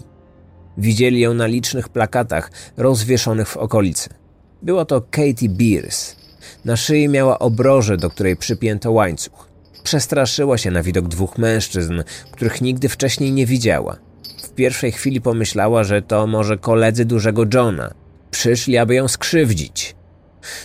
Widzieli 0.77 1.19
ją 1.19 1.33
na 1.33 1.45
licznych 1.45 1.89
plakatach 1.89 2.51
rozwieszonych 2.77 3.47
w 3.47 3.57
okolicy. 3.57 4.09
Była 4.61 4.85
to 4.85 5.01
Katie 5.01 5.49
Beers. 5.49 6.15
Na 6.65 6.75
szyi 6.75 7.09
miała 7.09 7.39
obrożę, 7.39 7.97
do 7.97 8.09
której 8.09 8.35
przypięto 8.35 8.91
łańcuch. 8.91 9.49
Przestraszyła 9.83 10.57
się 10.57 10.71
na 10.71 10.83
widok 10.83 11.07
dwóch 11.07 11.37
mężczyzn, 11.37 12.03
których 12.31 12.61
nigdy 12.61 12.89
wcześniej 12.89 13.31
nie 13.31 13.45
widziała. 13.45 13.97
W 14.43 14.49
pierwszej 14.49 14.91
chwili 14.91 15.21
pomyślała, 15.21 15.83
że 15.83 16.01
to 16.01 16.27
może 16.27 16.57
koledzy 16.57 17.05
dużego 17.05 17.43
Johna. 17.53 17.93
Przyszli, 18.31 18.77
aby 18.77 18.95
ją 18.95 19.07
skrzywdzić. 19.07 19.95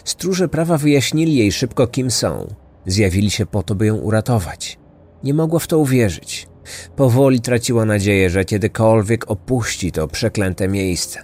Stróże 0.04 0.48
prawa 0.48 0.78
wyjaśnili 0.78 1.36
jej 1.36 1.52
szybko, 1.52 1.86
kim 1.86 2.10
są. 2.10 2.54
Zjawili 2.86 3.30
się 3.30 3.46
po 3.46 3.62
to, 3.62 3.74
by 3.74 3.86
ją 3.86 3.96
uratować. 3.96 4.78
Nie 5.24 5.34
mogła 5.34 5.58
w 5.58 5.66
to 5.66 5.78
uwierzyć. 5.78 6.48
Powoli 6.96 7.40
traciła 7.40 7.84
nadzieję, 7.84 8.30
że 8.30 8.44
kiedykolwiek 8.44 9.30
opuści 9.30 9.92
to 9.92 10.08
przeklęte 10.08 10.68
miejsce. 10.68 11.20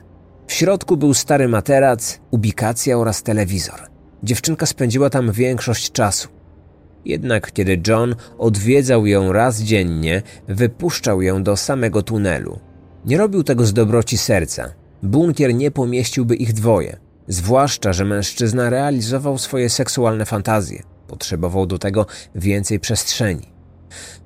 W 0.46 0.52
środku 0.52 0.96
był 0.96 1.14
stary 1.14 1.48
materac, 1.48 2.20
ubikacja 2.30 2.98
oraz 2.98 3.22
telewizor. 3.22 3.80
Dziewczynka 4.22 4.66
spędziła 4.66 5.10
tam 5.10 5.32
większość 5.32 5.92
czasu. 5.92 6.28
Jednak 7.04 7.52
kiedy 7.52 7.80
John 7.86 8.14
odwiedzał 8.38 9.06
ją 9.06 9.32
raz 9.32 9.60
dziennie, 9.60 10.22
wypuszczał 10.48 11.22
ją 11.22 11.42
do 11.42 11.56
samego 11.56 12.02
tunelu. 12.02 12.58
Nie 13.04 13.18
robił 13.18 13.42
tego 13.42 13.66
z 13.66 13.72
dobroci 13.72 14.18
serca. 14.18 14.74
Bunkier 15.02 15.54
nie 15.54 15.70
pomieściłby 15.70 16.36
ich 16.36 16.52
dwoje. 16.52 16.96
Zwłaszcza, 17.28 17.92
że 17.92 18.04
mężczyzna 18.04 18.70
realizował 18.70 19.38
swoje 19.38 19.70
seksualne 19.70 20.26
fantazje. 20.26 20.82
Potrzebował 21.08 21.66
do 21.66 21.78
tego 21.78 22.06
więcej 22.34 22.80
przestrzeni. 22.80 23.48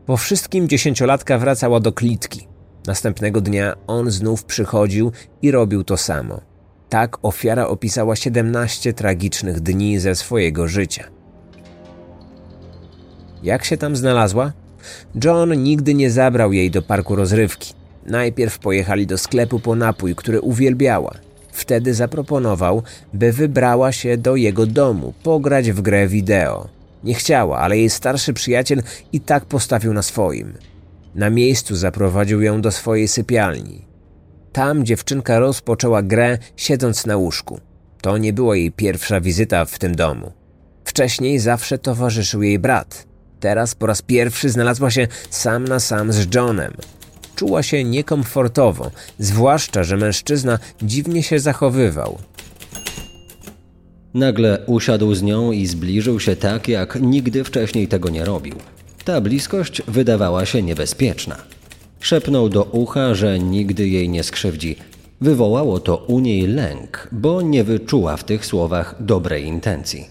Po 0.07 0.17
wszystkim 0.17 0.69
dziesięciolatka 0.69 1.39
wracała 1.39 1.81
do 1.81 1.93
klitki. 1.93 2.49
Następnego 2.87 3.41
dnia 3.41 3.75
on 3.87 4.11
znów 4.11 4.45
przychodził 4.45 5.13
i 5.43 5.51
robił 5.51 5.85
to 5.85 5.97
samo. 5.97 6.41
Tak 6.89 7.17
ofiara 7.23 7.67
opisała 7.67 8.17
17 8.17 8.93
tragicznych 8.93 9.61
dni 9.61 9.99
ze 9.99 10.15
swojego 10.15 10.69
życia. 10.69 11.05
Jak 13.43 13.65
się 13.65 13.77
tam 13.77 13.97
znalazła? 13.97 14.53
John 15.25 15.63
nigdy 15.63 15.95
nie 15.95 16.11
zabrał 16.11 16.53
jej 16.53 16.71
do 16.71 16.83
parku 16.83 17.17
rozrywki. 17.17 17.75
Najpierw 18.07 18.59
pojechali 18.59 19.07
do 19.07 19.19
sklepu 19.19 19.61
po 19.61 19.75
napój, 19.75 20.15
który 20.15 20.41
uwielbiała. 20.41 21.28
Wtedy 21.59 21.95
zaproponował, 21.95 22.83
by 23.13 23.33
wybrała 23.33 23.93
się 23.93 24.17
do 24.17 24.37
jego 24.37 24.67
domu, 24.67 25.15
pograć 25.23 25.73
w 25.73 25.81
grę 25.81 26.09
wideo. 26.09 26.69
Nie 27.05 27.15
chciała, 27.15 27.59
ale 27.59 27.79
jej 27.79 27.91
starszy 27.91 28.33
przyjaciel 28.33 28.83
i 29.13 29.21
tak 29.21 29.45
postawił 29.45 29.93
na 29.93 30.03
swoim. 30.03 30.53
Na 31.15 31.31
miejscu 31.31 31.77
zaprowadził 31.77 32.43
ją 32.43 32.61
do 32.61 32.71
swojej 32.71 33.09
sypialni. 33.09 33.85
Tam 34.53 34.85
dziewczynka 34.85 35.39
rozpoczęła 35.39 36.03
grę, 36.03 36.39
siedząc 36.57 37.07
na 37.07 37.17
łóżku. 37.17 37.61
To 38.03 38.19
nie 38.19 38.33
była 38.33 38.57
jej 38.57 38.73
pierwsza 38.73 39.21
wizyta 39.21 39.65
w 39.65 39.79
tym 39.79 39.95
domu. 39.95 40.33
Wcześniej 40.85 41.39
zawsze 41.39 41.79
towarzyszył 41.79 42.43
jej 42.43 42.59
brat. 42.59 43.07
Teraz 43.41 43.75
po 43.75 43.87
raz 43.87 44.03
pierwszy 44.03 44.51
znalazła 44.51 44.91
się 44.91 45.09
sam 45.31 45.65
na 45.65 45.81
sam 45.81 46.13
z 46.13 46.35
Johnem. 46.35 46.73
Czuła 47.39 47.63
się 47.63 47.85
niekomfortowo, 47.85 48.91
zwłaszcza, 49.19 49.85
że 49.85 49.97
mężczyzna 49.97 50.59
dziwnie 50.83 51.23
się 51.23 51.41
zachowywał. 51.41 52.19
Nagle 54.15 54.63
usiadł 54.67 55.15
z 55.15 55.23
nią 55.23 55.53
i 55.53 55.67
zbliżył 55.67 56.21
się 56.21 56.37
tak, 56.37 56.69
jak 56.69 56.99
nigdy 57.01 57.45
wcześniej 57.45 57.89
tego 57.89 58.09
nie 58.09 58.25
robił. 58.25 58.55
Ta 59.05 59.21
bliskość 59.21 59.83
wydawała 59.89 60.47
się 60.47 60.63
niebezpieczna. 60.63 61.37
Szepnął 62.01 62.49
do 62.49 62.63
ucha, 62.65 63.15
że 63.15 63.39
nigdy 63.39 63.89
jej 63.89 64.09
nie 64.09 64.23
skrzywdzi. 64.23 64.77
Wywołało 65.21 65.81
to 65.81 65.97
u 65.97 66.21
niej 66.21 66.47
lęk, 66.47 67.09
bo 67.13 67.43
nie 67.43 67.65
wyczuła 67.65 68.17
w 68.17 68.25
tych 68.25 68.47
słowach 68.47 68.95
dobrej 69.01 69.45
intencji. 69.45 70.07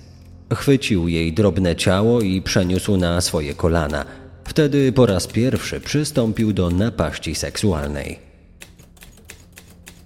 Chwycił 0.53 1.07
jej 1.07 1.33
drobne 1.33 1.75
ciało 1.75 2.21
i 2.21 2.41
przeniósł 2.41 2.97
na 2.97 3.21
swoje 3.21 3.53
kolana. 3.53 4.26
Wtedy 4.47 4.91
po 4.91 5.05
raz 5.05 5.27
pierwszy 5.27 5.79
przystąpił 5.79 6.53
do 6.53 6.69
napaści 6.69 7.35
seksualnej. 7.35 8.19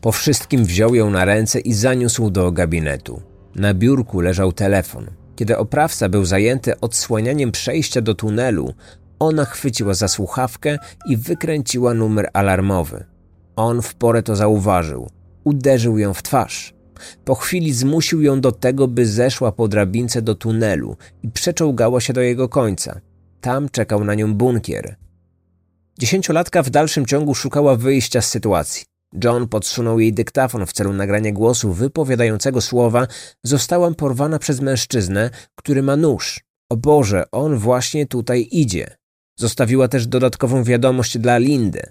Po 0.01 0.11
wszystkim 0.11 0.65
wziął 0.65 0.95
ją 0.95 1.09
na 1.09 1.25
ręce 1.25 1.59
i 1.59 1.73
zaniósł 1.73 2.29
do 2.29 2.51
gabinetu. 2.51 3.21
Na 3.55 3.73
biurku 3.73 4.21
leżał 4.21 4.51
telefon. 4.53 5.05
Kiedy 5.35 5.57
oprawca 5.57 6.09
był 6.09 6.25
zajęty 6.25 6.79
odsłanianiem 6.79 7.51
przejścia 7.51 8.01
do 8.01 8.15
tunelu, 8.15 8.73
ona 9.19 9.45
chwyciła 9.45 9.93
za 9.93 10.07
słuchawkę 10.07 10.77
i 11.05 11.17
wykręciła 11.17 11.93
numer 11.93 12.29
alarmowy. 12.33 13.03
On 13.55 13.81
w 13.81 13.95
porę 13.95 14.23
to 14.23 14.35
zauważył. 14.35 15.09
Uderzył 15.43 15.97
ją 15.97 16.13
w 16.13 16.23
twarz. 16.23 16.73
Po 17.25 17.35
chwili 17.35 17.73
zmusił 17.73 18.21
ją 18.21 18.41
do 18.41 18.51
tego, 18.51 18.87
by 18.87 19.05
zeszła 19.05 19.51
po 19.51 19.67
drabince 19.67 20.21
do 20.21 20.35
tunelu 20.35 20.97
i 21.23 21.29
przeczołgała 21.29 22.01
się 22.01 22.13
do 22.13 22.21
jego 22.21 22.49
końca. 22.49 23.01
Tam 23.41 23.69
czekał 23.69 24.03
na 24.03 24.15
nią 24.15 24.33
bunkier. 24.33 24.95
Dziesięciolatka 25.99 26.63
w 26.63 26.69
dalszym 26.69 27.05
ciągu 27.05 27.35
szukała 27.35 27.75
wyjścia 27.75 28.21
z 28.21 28.29
sytuacji. 28.29 28.85
John 29.23 29.47
podsunął 29.47 29.99
jej 29.99 30.13
dyktafon 30.13 30.65
w 30.65 30.73
celu 30.73 30.93
nagrania 30.93 31.31
głosu 31.31 31.73
wypowiadającego 31.73 32.61
słowa 32.61 33.07
Zostałam 33.43 33.95
porwana 33.95 34.39
przez 34.39 34.61
mężczyznę, 34.61 35.29
który 35.55 35.83
ma 35.83 35.95
nóż. 35.95 36.41
O 36.69 36.77
Boże, 36.77 37.23
on 37.31 37.57
właśnie 37.57 38.05
tutaj 38.05 38.47
idzie. 38.51 38.95
Zostawiła 39.39 39.87
też 39.87 40.07
dodatkową 40.07 40.63
wiadomość 40.63 41.17
dla 41.17 41.37
Lindy. 41.37 41.81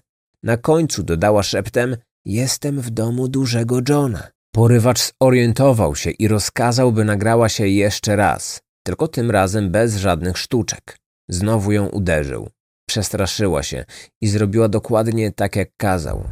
Na 0.42 0.56
końcu 0.56 1.02
dodała 1.02 1.42
szeptem 1.42 1.96
Jestem 2.24 2.80
w 2.80 2.90
domu 2.90 3.28
dużego 3.28 3.80
Johna. 3.88 4.28
Porywacz 4.54 5.12
zorientował 5.22 5.96
się 5.96 6.10
i 6.10 6.28
rozkazał, 6.28 6.92
by 6.92 7.04
nagrała 7.04 7.48
się 7.48 7.68
jeszcze 7.68 8.16
raz, 8.16 8.60
tylko 8.82 9.08
tym 9.08 9.30
razem 9.30 9.70
bez 9.70 9.96
żadnych 9.96 10.38
sztuczek. 10.38 10.99
Znowu 11.30 11.72
ją 11.72 11.86
uderzył. 11.86 12.48
Przestraszyła 12.86 13.62
się 13.62 13.84
i 14.20 14.28
zrobiła 14.28 14.68
dokładnie 14.68 15.32
tak, 15.32 15.56
jak 15.56 15.76
kazał. 15.76 16.24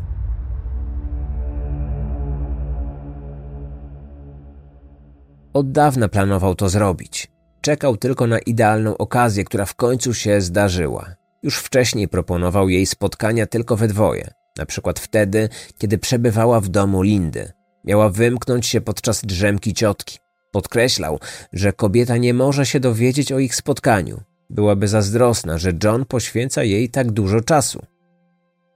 Od 5.52 5.72
dawna 5.72 6.08
planował 6.08 6.54
to 6.54 6.68
zrobić. 6.68 7.28
Czekał 7.60 7.96
tylko 7.96 8.26
na 8.26 8.38
idealną 8.38 8.96
okazję, 8.96 9.44
która 9.44 9.64
w 9.64 9.74
końcu 9.74 10.14
się 10.14 10.40
zdarzyła. 10.40 11.14
Już 11.42 11.58
wcześniej 11.58 12.08
proponował 12.08 12.68
jej 12.68 12.86
spotkania 12.86 13.46
tylko 13.46 13.76
we 13.76 13.88
dwoje, 13.88 14.30
na 14.58 14.66
przykład 14.66 15.00
wtedy, 15.00 15.48
kiedy 15.78 15.98
przebywała 15.98 16.60
w 16.60 16.68
domu 16.68 17.02
Lindy. 17.02 17.52
Miała 17.84 18.10
wymknąć 18.10 18.66
się 18.66 18.80
podczas 18.80 19.24
drzemki 19.24 19.74
ciotki. 19.74 20.18
Podkreślał, 20.52 21.18
że 21.52 21.72
kobieta 21.72 22.16
nie 22.16 22.34
może 22.34 22.66
się 22.66 22.80
dowiedzieć 22.80 23.32
o 23.32 23.38
ich 23.38 23.54
spotkaniu. 23.54 24.27
Byłaby 24.50 24.88
zazdrosna, 24.88 25.58
że 25.58 25.72
John 25.84 26.04
poświęca 26.04 26.64
jej 26.64 26.88
tak 26.88 27.12
dużo 27.12 27.40
czasu. 27.40 27.82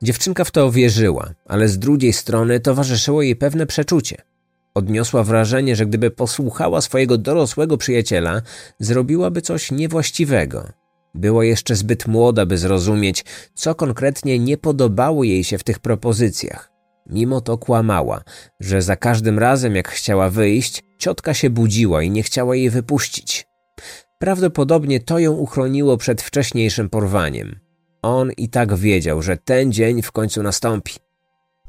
Dziewczynka 0.03 0.45
w 0.45 0.51
to 0.51 0.71
wierzyła, 0.71 1.31
ale 1.47 1.69
z 1.69 1.79
drugiej 1.79 2.13
strony 2.13 2.61
towarzyszyło 2.61 3.23
jej 3.23 3.37
pewne 3.37 3.67
przeczucie. 3.67 4.17
Odniosła 4.75 5.23
wrażenie, 5.23 5.77
że 5.77 5.87
gdyby 5.87 6.11
posłuchała 6.11 6.81
swojego 6.81 7.19
dorosłego 7.19 7.77
przyjaciela, 7.77 8.43
zrobiłaby 8.79 9.43
coś 9.43 9.71
niewłaściwego. 9.71 10.69
Była 11.15 11.45
jeszcze 11.45 11.77
zbyt 11.77 12.07
młoda, 12.07 12.47
by 12.47 12.59
zrozumieć, 12.59 13.25
co 13.55 13.75
konkretnie 13.75 14.39
nie 14.39 14.57
podobało 14.57 15.25
jej 15.25 15.45
się 15.45 15.59
w 15.59 15.65
tych 15.65 15.79
propozycjach. 15.79 16.73
Mimo 17.07 17.41
to 17.41 17.59
kłamała, 17.59 18.23
że 18.61 18.83
za 18.83 18.97
każdym 18.97 19.39
razem, 19.39 19.77
jak 19.77 19.89
chciała 19.89 20.31
wyjść, 20.31 20.83
ciotka 20.99 21.35
się 21.35 21.51
budziła 21.51 22.03
i 22.03 22.11
nie 22.11 22.23
chciała 22.23 22.57
jej 22.57 22.71
wypuścić. 22.71 23.47
Prawdopodobnie 24.23 25.01
to 25.01 25.19
ją 25.19 25.33
uchroniło 25.33 25.97
przed 25.97 26.23
wcześniejszym 26.23 26.89
porwaniem. 26.89 27.59
On 28.03 28.33
i 28.37 28.49
tak 28.49 28.75
wiedział, 28.75 29.23
że 29.23 29.37
ten 29.37 29.73
dzień 29.73 30.03
w 30.03 30.13
końcu 30.13 30.43
nastąpi. 30.43 30.93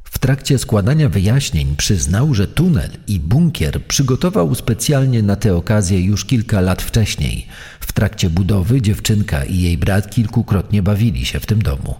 W 0.03 0.19
trakcie 0.19 0.57
składania 0.57 1.09
wyjaśnień 1.09 1.75
przyznał, 1.75 2.33
że 2.33 2.47
tunel 2.47 2.89
i 3.07 3.19
bunkier 3.19 3.83
przygotował 3.87 4.55
specjalnie 4.55 5.23
na 5.23 5.35
tę 5.35 5.55
okazję 5.55 6.01
już 6.01 6.25
kilka 6.25 6.61
lat 6.61 6.81
wcześniej. 6.81 7.47
W 7.79 7.91
trakcie 7.91 8.29
budowy 8.29 8.81
dziewczynka 8.81 9.43
i 9.43 9.61
jej 9.61 9.77
brat 9.77 10.09
kilkukrotnie 10.09 10.83
bawili 10.83 11.25
się 11.25 11.39
w 11.39 11.45
tym 11.45 11.61
domu. 11.61 11.95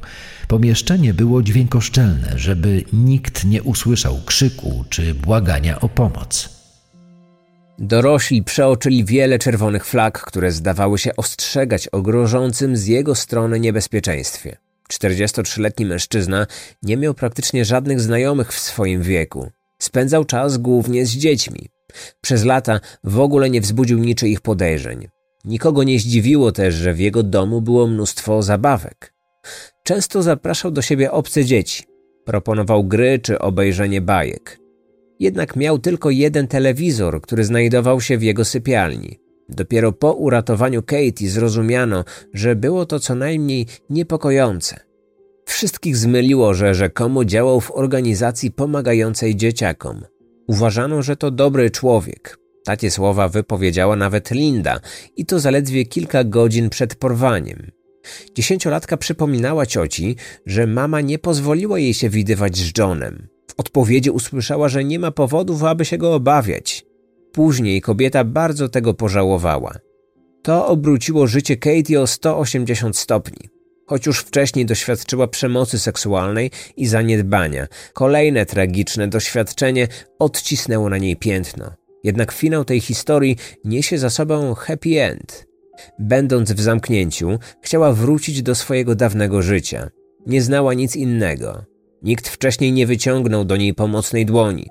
Pomieszczenie 0.47 1.13
było 1.13 1.43
dźwiękoszczelne, 1.43 2.33
żeby 2.35 2.83
nikt 2.93 3.45
nie 3.45 3.63
usłyszał 3.63 4.19
krzyku 4.25 4.85
czy 4.89 5.13
błagania 5.13 5.79
o 5.79 5.89
pomoc. 5.89 6.62
Dorośli 7.83 8.43
przeoczyli 8.43 9.05
wiele 9.05 9.39
czerwonych 9.39 9.85
flag, 9.85 10.21
które 10.21 10.51
zdawały 10.51 10.97
się 10.97 11.15
ostrzegać 11.15 11.87
o 11.87 12.01
grożącym 12.01 12.77
z 12.77 12.87
jego 12.87 13.15
strony 13.15 13.59
niebezpieczeństwie. 13.59 14.57
43-letni 14.91 15.85
mężczyzna 15.85 16.47
nie 16.83 16.97
miał 16.97 17.13
praktycznie 17.13 17.65
żadnych 17.65 18.01
znajomych 18.01 18.53
w 18.53 18.59
swoim 18.59 19.01
wieku. 19.01 19.51
Spędzał 19.81 20.25
czas 20.25 20.57
głównie 20.57 21.05
z 21.05 21.11
dziećmi. 21.11 21.69
Przez 22.21 22.43
lata 22.43 22.79
w 23.03 23.19
ogóle 23.19 23.49
nie 23.49 23.61
wzbudził 23.61 23.99
niczyich 23.99 24.41
podejrzeń. 24.41 25.07
Nikogo 25.45 25.83
nie 25.83 25.99
zdziwiło 25.99 26.51
też, 26.51 26.75
że 26.75 26.93
w 26.93 26.99
jego 26.99 27.23
domu 27.23 27.61
było 27.61 27.87
mnóstwo 27.87 28.43
zabawek. 28.43 29.13
Często 29.83 30.23
zapraszał 30.23 30.71
do 30.71 30.81
siebie 30.81 31.11
obce 31.11 31.45
dzieci. 31.45 31.83
Proponował 32.25 32.83
gry 32.83 33.19
czy 33.19 33.39
obejrzenie 33.39 34.01
bajek. 34.01 34.62
Jednak 35.19 35.55
miał 35.55 35.79
tylko 35.79 36.09
jeden 36.09 36.47
telewizor, 36.47 37.21
który 37.21 37.43
znajdował 37.43 38.01
się 38.01 38.17
w 38.17 38.23
jego 38.23 38.45
sypialni. 38.45 39.19
Dopiero 39.49 39.91
po 39.91 40.13
uratowaniu 40.13 40.83
Katie 40.83 41.29
zrozumiano, 41.29 42.03
że 42.33 42.55
było 42.55 42.85
to 42.85 42.99
co 42.99 43.15
najmniej 43.15 43.65
niepokojące. 43.89 44.79
Wszystkich 45.45 45.97
zmyliło, 45.97 46.53
że 46.53 46.73
rzekomo 46.73 47.25
działał 47.25 47.61
w 47.61 47.71
organizacji 47.71 48.51
pomagającej 48.51 49.35
dzieciakom. 49.35 50.05
Uważano, 50.47 51.01
że 51.01 51.15
to 51.15 51.31
dobry 51.31 51.71
człowiek. 51.71 52.37
Takie 52.65 52.91
słowa 52.91 53.29
wypowiedziała 53.29 53.95
nawet 53.95 54.31
Linda 54.31 54.79
i 55.15 55.25
to 55.25 55.39
zaledwie 55.39 55.85
kilka 55.85 56.23
godzin 56.23 56.69
przed 56.69 56.95
porwaniem. 56.95 57.71
Dziesięciolatka 58.35 58.97
przypominała 58.97 59.65
cioci, 59.65 60.15
że 60.45 60.67
mama 60.67 61.01
nie 61.01 61.19
pozwoliła 61.19 61.79
jej 61.79 61.93
się 61.93 62.09
widywać 62.09 62.57
z 62.57 62.77
Johnem. 62.77 63.27
W 63.53 63.59
odpowiedzi 63.59 64.09
usłyszała, 64.09 64.69
że 64.69 64.83
nie 64.83 64.99
ma 64.99 65.11
powodów, 65.11 65.63
aby 65.63 65.85
się 65.85 65.97
go 65.97 66.13
obawiać. 66.13 66.85
Później 67.31 67.81
kobieta 67.81 68.23
bardzo 68.23 68.69
tego 68.69 68.93
pożałowała. 68.93 69.73
To 70.43 70.67
obróciło 70.67 71.27
życie 71.27 71.57
Katie 71.57 72.01
o 72.01 72.07
180 72.07 72.97
stopni. 72.97 73.49
Choć 73.85 74.05
już 74.05 74.19
wcześniej 74.19 74.65
doświadczyła 74.65 75.27
przemocy 75.27 75.79
seksualnej 75.79 76.51
i 76.77 76.87
zaniedbania, 76.87 77.67
kolejne 77.93 78.45
tragiczne 78.45 79.07
doświadczenie 79.07 79.87
odcisnęło 80.19 80.89
na 80.89 80.97
niej 80.97 81.15
piętno. 81.15 81.71
Jednak 82.03 82.31
finał 82.31 82.65
tej 82.65 82.79
historii 82.79 83.37
niesie 83.65 83.97
za 83.97 84.09
sobą 84.09 84.53
happy 84.53 85.01
end. 85.01 85.47
Będąc 85.99 86.51
w 86.51 86.61
zamknięciu, 86.61 87.39
chciała 87.61 87.93
wrócić 87.93 88.41
do 88.41 88.55
swojego 88.55 88.95
dawnego 88.95 89.41
życia. 89.41 89.89
Nie 90.27 90.41
znała 90.41 90.73
nic 90.73 90.95
innego. 90.95 91.72
Nikt 92.03 92.29
wcześniej 92.29 92.71
nie 92.71 92.87
wyciągnął 92.87 93.45
do 93.45 93.57
niej 93.57 93.73
pomocnej 93.73 94.25
dłoni. 94.25 94.69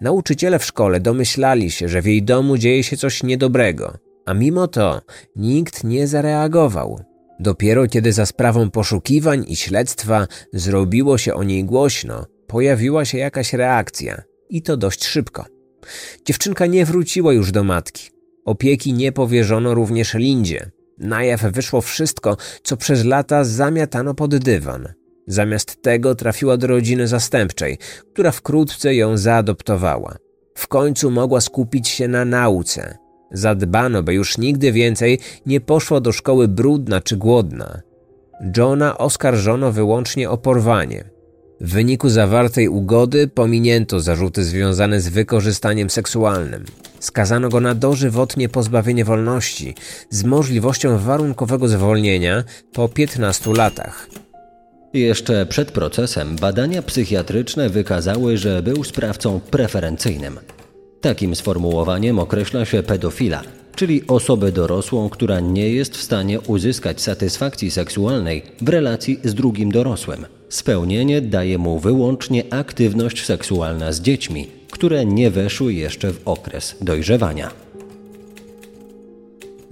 Nauczyciele 0.00 0.58
w 0.58 0.64
szkole 0.64 1.00
domyślali 1.00 1.70
się, 1.70 1.88
że 1.88 2.02
w 2.02 2.06
jej 2.06 2.22
domu 2.22 2.58
dzieje 2.58 2.84
się 2.84 2.96
coś 2.96 3.22
niedobrego, 3.22 3.98
a 4.26 4.34
mimo 4.34 4.68
to 4.68 5.00
nikt 5.36 5.84
nie 5.84 6.06
zareagował. 6.06 7.00
Dopiero 7.40 7.86
kiedy 7.86 8.12
za 8.12 8.26
sprawą 8.26 8.70
poszukiwań 8.70 9.44
i 9.48 9.56
śledztwa 9.56 10.26
zrobiło 10.52 11.18
się 11.18 11.34
o 11.34 11.42
niej 11.42 11.64
głośno, 11.64 12.26
pojawiła 12.46 13.04
się 13.04 13.18
jakaś 13.18 13.52
reakcja 13.52 14.22
i 14.50 14.62
to 14.62 14.76
dość 14.76 15.06
szybko. 15.06 15.44
Dziewczynka 16.24 16.66
nie 16.66 16.84
wróciła 16.84 17.32
już 17.32 17.52
do 17.52 17.64
matki. 17.64 18.10
Opieki 18.44 18.92
nie 18.92 19.12
powierzono 19.12 19.74
również 19.74 20.14
Lindzie. 20.14 20.70
Na 20.98 21.24
jaw 21.24 21.42
wyszło 21.42 21.80
wszystko, 21.80 22.36
co 22.62 22.76
przez 22.76 23.04
lata 23.04 23.44
zamiatano 23.44 24.14
pod 24.14 24.36
dywan. 24.36 24.88
Zamiast 25.26 25.82
tego 25.82 26.14
trafiła 26.14 26.56
do 26.56 26.66
rodziny 26.66 27.08
zastępczej, 27.08 27.78
która 28.12 28.30
wkrótce 28.30 28.94
ją 28.94 29.16
zaadoptowała. 29.16 30.16
W 30.54 30.68
końcu 30.68 31.10
mogła 31.10 31.40
skupić 31.40 31.88
się 31.88 32.08
na 32.08 32.24
nauce. 32.24 32.98
Zadbano, 33.32 34.02
by 34.02 34.14
już 34.14 34.38
nigdy 34.38 34.72
więcej 34.72 35.18
nie 35.46 35.60
poszła 35.60 36.00
do 36.00 36.12
szkoły 36.12 36.48
brudna 36.48 37.00
czy 37.00 37.16
głodna. 37.16 37.80
Johna 38.56 38.98
oskarżono 38.98 39.72
wyłącznie 39.72 40.30
o 40.30 40.38
porwanie. 40.38 41.04
W 41.60 41.72
wyniku 41.72 42.08
zawartej 42.08 42.68
ugody 42.68 43.28
pominięto 43.28 44.00
zarzuty 44.00 44.44
związane 44.44 45.00
z 45.00 45.08
wykorzystaniem 45.08 45.90
seksualnym. 45.90 46.64
Skazano 47.00 47.48
go 47.48 47.60
na 47.60 47.74
dożywotnie 47.74 48.48
pozbawienie 48.48 49.04
wolności 49.04 49.74
z 50.10 50.24
możliwością 50.24 50.98
warunkowego 50.98 51.68
zwolnienia 51.68 52.44
po 52.72 52.88
15 52.88 53.52
latach. 53.52 54.08
Jeszcze 54.94 55.46
przed 55.46 55.72
procesem 55.72 56.36
badania 56.36 56.82
psychiatryczne 56.82 57.68
wykazały, 57.68 58.38
że 58.38 58.62
był 58.62 58.84
sprawcą 58.84 59.40
preferencyjnym. 59.40 60.38
Takim 61.00 61.36
sformułowaniem 61.36 62.18
określa 62.18 62.64
się 62.64 62.82
pedofila, 62.82 63.42
czyli 63.76 64.06
osobę 64.06 64.52
dorosłą, 64.52 65.08
która 65.08 65.40
nie 65.40 65.68
jest 65.68 65.96
w 65.96 66.02
stanie 66.02 66.40
uzyskać 66.40 67.00
satysfakcji 67.00 67.70
seksualnej 67.70 68.42
w 68.60 68.68
relacji 68.68 69.20
z 69.24 69.34
drugim 69.34 69.72
dorosłym. 69.72 70.26
Spełnienie 70.48 71.20
daje 71.20 71.58
mu 71.58 71.78
wyłącznie 71.78 72.44
aktywność 72.50 73.24
seksualna 73.24 73.92
z 73.92 74.00
dziećmi, 74.00 74.46
które 74.70 75.06
nie 75.06 75.30
weszły 75.30 75.74
jeszcze 75.74 76.12
w 76.12 76.20
okres 76.24 76.76
dojrzewania. 76.80 77.50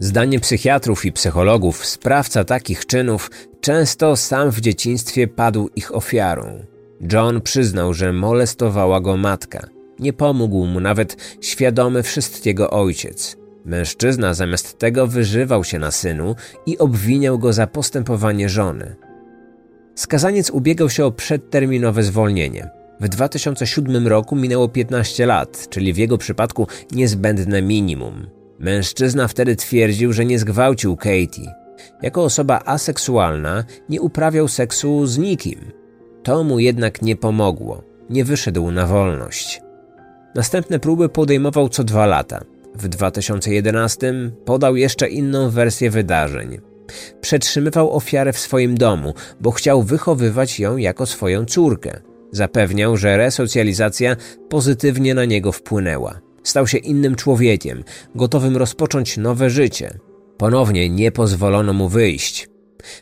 Zdaniem 0.00 0.40
psychiatrów 0.40 1.04
i 1.04 1.12
psychologów, 1.12 1.86
sprawca 1.86 2.44
takich 2.44 2.86
czynów 2.86 3.30
często 3.60 4.16
sam 4.16 4.50
w 4.50 4.60
dzieciństwie 4.60 5.28
padł 5.28 5.70
ich 5.76 5.94
ofiarą. 5.94 6.64
John 7.12 7.40
przyznał, 7.40 7.94
że 7.94 8.12
molestowała 8.12 9.00
go 9.00 9.16
matka. 9.16 9.68
Nie 9.98 10.12
pomógł 10.12 10.66
mu 10.66 10.80
nawet 10.80 11.16
świadomy 11.40 12.02
wszystkiego 12.02 12.70
ojciec. 12.70 13.36
Mężczyzna 13.64 14.34
zamiast 14.34 14.78
tego 14.78 15.06
wyżywał 15.06 15.64
się 15.64 15.78
na 15.78 15.90
synu 15.90 16.34
i 16.66 16.78
obwiniał 16.78 17.38
go 17.38 17.52
za 17.52 17.66
postępowanie 17.66 18.48
żony. 18.48 18.96
Skazaniec 19.94 20.50
ubiegał 20.50 20.90
się 20.90 21.04
o 21.04 21.12
przedterminowe 21.12 22.02
zwolnienie. 22.02 22.70
W 23.00 23.08
2007 23.08 24.06
roku 24.06 24.36
minęło 24.36 24.68
15 24.68 25.26
lat, 25.26 25.68
czyli 25.70 25.92
w 25.92 25.96
jego 25.96 26.18
przypadku 26.18 26.66
niezbędne 26.92 27.62
minimum. 27.62 28.39
Mężczyzna 28.60 29.28
wtedy 29.28 29.56
twierdził, 29.56 30.12
że 30.12 30.24
nie 30.24 30.38
zgwałcił 30.38 30.96
Katie. 30.96 31.54
Jako 32.02 32.24
osoba 32.24 32.62
aseksualna 32.64 33.64
nie 33.88 34.00
uprawiał 34.00 34.48
seksu 34.48 35.06
z 35.06 35.18
nikim. 35.18 35.72
To 36.22 36.44
mu 36.44 36.58
jednak 36.58 37.02
nie 37.02 37.16
pomogło. 37.16 37.82
Nie 38.10 38.24
wyszedł 38.24 38.70
na 38.70 38.86
wolność. 38.86 39.60
Następne 40.34 40.78
próby 40.78 41.08
podejmował 41.08 41.68
co 41.68 41.84
dwa 41.84 42.06
lata. 42.06 42.40
W 42.74 42.88
2011 42.88 44.14
podał 44.44 44.76
jeszcze 44.76 45.08
inną 45.08 45.50
wersję 45.50 45.90
wydarzeń. 45.90 46.58
Przetrzymywał 47.20 47.92
ofiarę 47.92 48.32
w 48.32 48.38
swoim 48.38 48.78
domu, 48.78 49.14
bo 49.40 49.50
chciał 49.50 49.82
wychowywać 49.82 50.60
ją 50.60 50.76
jako 50.76 51.06
swoją 51.06 51.44
córkę. 51.44 52.00
Zapewniał, 52.32 52.96
że 52.96 53.16
resocjalizacja 53.16 54.16
pozytywnie 54.48 55.14
na 55.14 55.24
niego 55.24 55.52
wpłynęła. 55.52 56.20
Stał 56.42 56.66
się 56.66 56.78
innym 56.78 57.14
człowiekiem, 57.14 57.84
gotowym 58.14 58.56
rozpocząć 58.56 59.16
nowe 59.16 59.50
życie. 59.50 59.98
Ponownie 60.36 60.90
nie 60.90 61.12
pozwolono 61.12 61.72
mu 61.72 61.88
wyjść. 61.88 62.48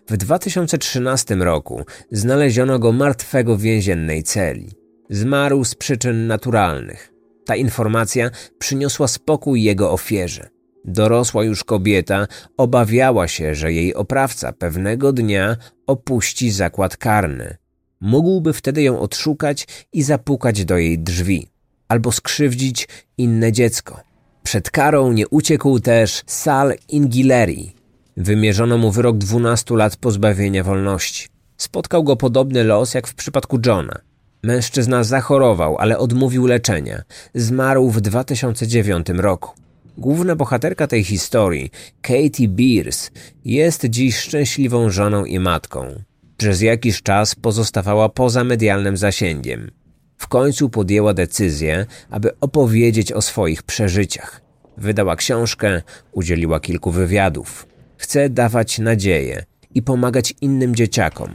W 0.09 0.17
2013 0.17 1.35
roku 1.35 1.85
znaleziono 2.13 2.79
go 2.79 2.93
martwego 2.93 3.57
w 3.57 3.61
więziennej 3.61 4.23
celi. 4.23 4.71
Zmarł 5.11 5.65
z 5.65 5.75
przyczyn 5.75 6.27
naturalnych. 6.27 7.13
Ta 7.47 7.57
informacja 7.57 8.31
przyniosła 8.59 9.09
spokój 9.09 9.63
jego 9.63 9.93
ofierze. 9.93 10.49
Dorosła 10.85 11.45
już 11.45 11.65
kobieta 11.65 12.27
obawiała 12.57 13.29
się, 13.29 13.55
że 13.55 13.73
jej 13.73 13.95
oprawca 13.95 14.53
pewnego 14.53 15.13
dnia 15.13 15.57
opuści 15.87 16.51
zakład 16.51 16.97
karny. 16.97 17.57
Mógłby 18.01 18.53
wtedy 18.53 18.83
ją 18.83 19.01
odszukać 19.01 19.67
i 19.93 20.03
zapukać 20.03 20.65
do 20.65 20.79
jej 20.79 20.99
drzwi, 20.99 21.49
albo 21.89 22.13
skrzywdzić 22.13 22.89
inne 23.19 23.53
dziecko. 23.53 24.01
Przed 24.43 24.71
karą 24.71 25.13
nie 25.13 25.29
uciekł 25.29 25.81
też 25.81 26.23
Sal 26.27 26.75
Ingileri. 26.89 27.75
Wymierzono 28.17 28.79
mu 28.79 28.91
wyrok 28.91 29.19
12 29.19 29.77
lat 29.77 29.97
pozbawienia 29.97 30.65
wolności. 30.65 31.29
Spotkał 31.57 32.05
go 32.05 32.17
podobny 32.17 32.65
los 32.65 32.95
jak 32.95 33.07
w 33.07 33.15
przypadku 33.15 33.59
Johna. 33.67 33.99
Mężczyzna 34.43 35.05
zachorował, 35.05 35.79
ale 35.79 35.99
odmówił 35.99 36.47
leczenia. 36.47 37.03
Zmarł 37.35 37.91
w 37.91 38.01
2009 38.01 39.07
roku. 39.09 39.51
Główna 39.99 40.37
bohaterka 40.37 40.87
tej 40.87 41.05
historii, 41.05 41.71
Katie 42.01 42.49
Beers, 42.49 43.11
jest 43.45 43.85
dziś 43.85 44.17
szczęśliwą 44.17 44.91
żoną 44.91 45.25
i 45.25 45.39
matką. 45.39 46.03
Przez 46.37 46.61
jakiś 46.61 47.03
czas 47.03 47.35
pozostawała 47.35 48.09
poza 48.09 48.45
medialnym 48.45 48.97
zasięgiem. 48.97 49.71
W 50.19 50.29
końcu 50.29 50.69
podjęła 50.69 51.15
decyzję, 51.15 51.87
aby 52.11 52.41
opowiedzieć 52.41 53.13
o 53.13 53.23
swoich 53.23 53.63
przeżyciach. 53.63 54.41
Wydała 54.77 55.17
książkę, 55.17 55.83
udzieliła 56.13 56.61
kilku 56.61 56.91
wywiadów. 56.91 57.67
Chce 57.97 58.31
dawać 58.31 58.79
nadzieję 58.79 59.45
i 59.75 59.83
pomagać 59.83 60.35
innym 60.41 60.75
dzieciakom, 60.75 61.31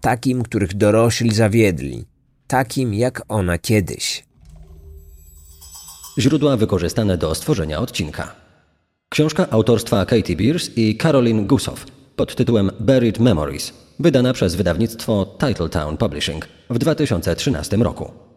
takim, 0.00 0.42
których 0.42 0.74
dorośli 0.74 1.34
zawiedli, 1.34 2.04
takim 2.46 2.94
jak 2.94 3.22
ona 3.28 3.58
kiedyś. 3.58 4.24
Źródła 6.18 6.56
wykorzystane 6.56 7.18
do 7.18 7.34
stworzenia 7.34 7.78
odcinka. 7.78 8.34
Książka 9.08 9.50
autorstwa 9.50 10.06
Katie 10.06 10.36
Beers 10.36 10.70
i 10.76 10.96
Caroline 10.96 11.44
Gusow 11.46 11.86
pod 12.16 12.34
tytułem 12.34 12.70
Buried 12.80 13.18
Memories, 13.18 13.72
wydana 13.98 14.32
przez 14.32 14.54
wydawnictwo 14.54 15.36
Titletown 15.46 15.96
Publishing 15.96 16.48
w 16.70 16.78
2013 16.78 17.76
roku. 17.76 18.27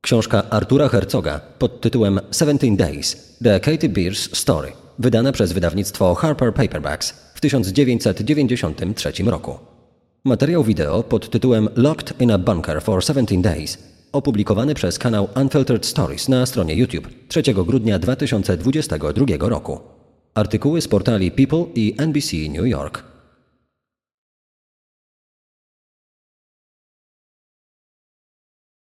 Książka 0.00 0.50
Artura 0.50 0.88
Herzoga 0.88 1.40
pod 1.58 1.80
tytułem 1.80 2.20
17 2.32 2.76
Days 2.76 3.36
The 3.44 3.60
Katie 3.60 3.88
Beers 3.88 4.36
Story, 4.36 4.72
wydana 4.98 5.32
przez 5.32 5.52
wydawnictwo 5.52 6.14
Harper 6.14 6.54
Paperbacks 6.54 7.10
w 7.34 7.40
1993 7.40 9.12
roku. 9.26 9.58
Materiał 10.24 10.64
wideo 10.64 11.02
pod 11.02 11.30
tytułem 11.30 11.68
Locked 11.76 12.20
in 12.20 12.30
a 12.30 12.38
Bunker 12.38 12.82
for 12.82 13.04
17 13.04 13.42
Days, 13.42 13.78
opublikowany 14.12 14.74
przez 14.74 14.98
kanał 14.98 15.28
Unfiltered 15.36 15.86
Stories 15.86 16.28
na 16.28 16.46
stronie 16.46 16.74
YouTube 16.74 17.08
3 17.28 17.42
grudnia 17.42 17.98
2022 17.98 19.48
roku. 19.48 19.80
Artykuły 20.34 20.80
z 20.80 20.88
portali 20.88 21.30
People 21.30 21.64
i 21.74 21.94
NBC 21.98 22.36
New 22.36 22.66
York. 22.66 23.09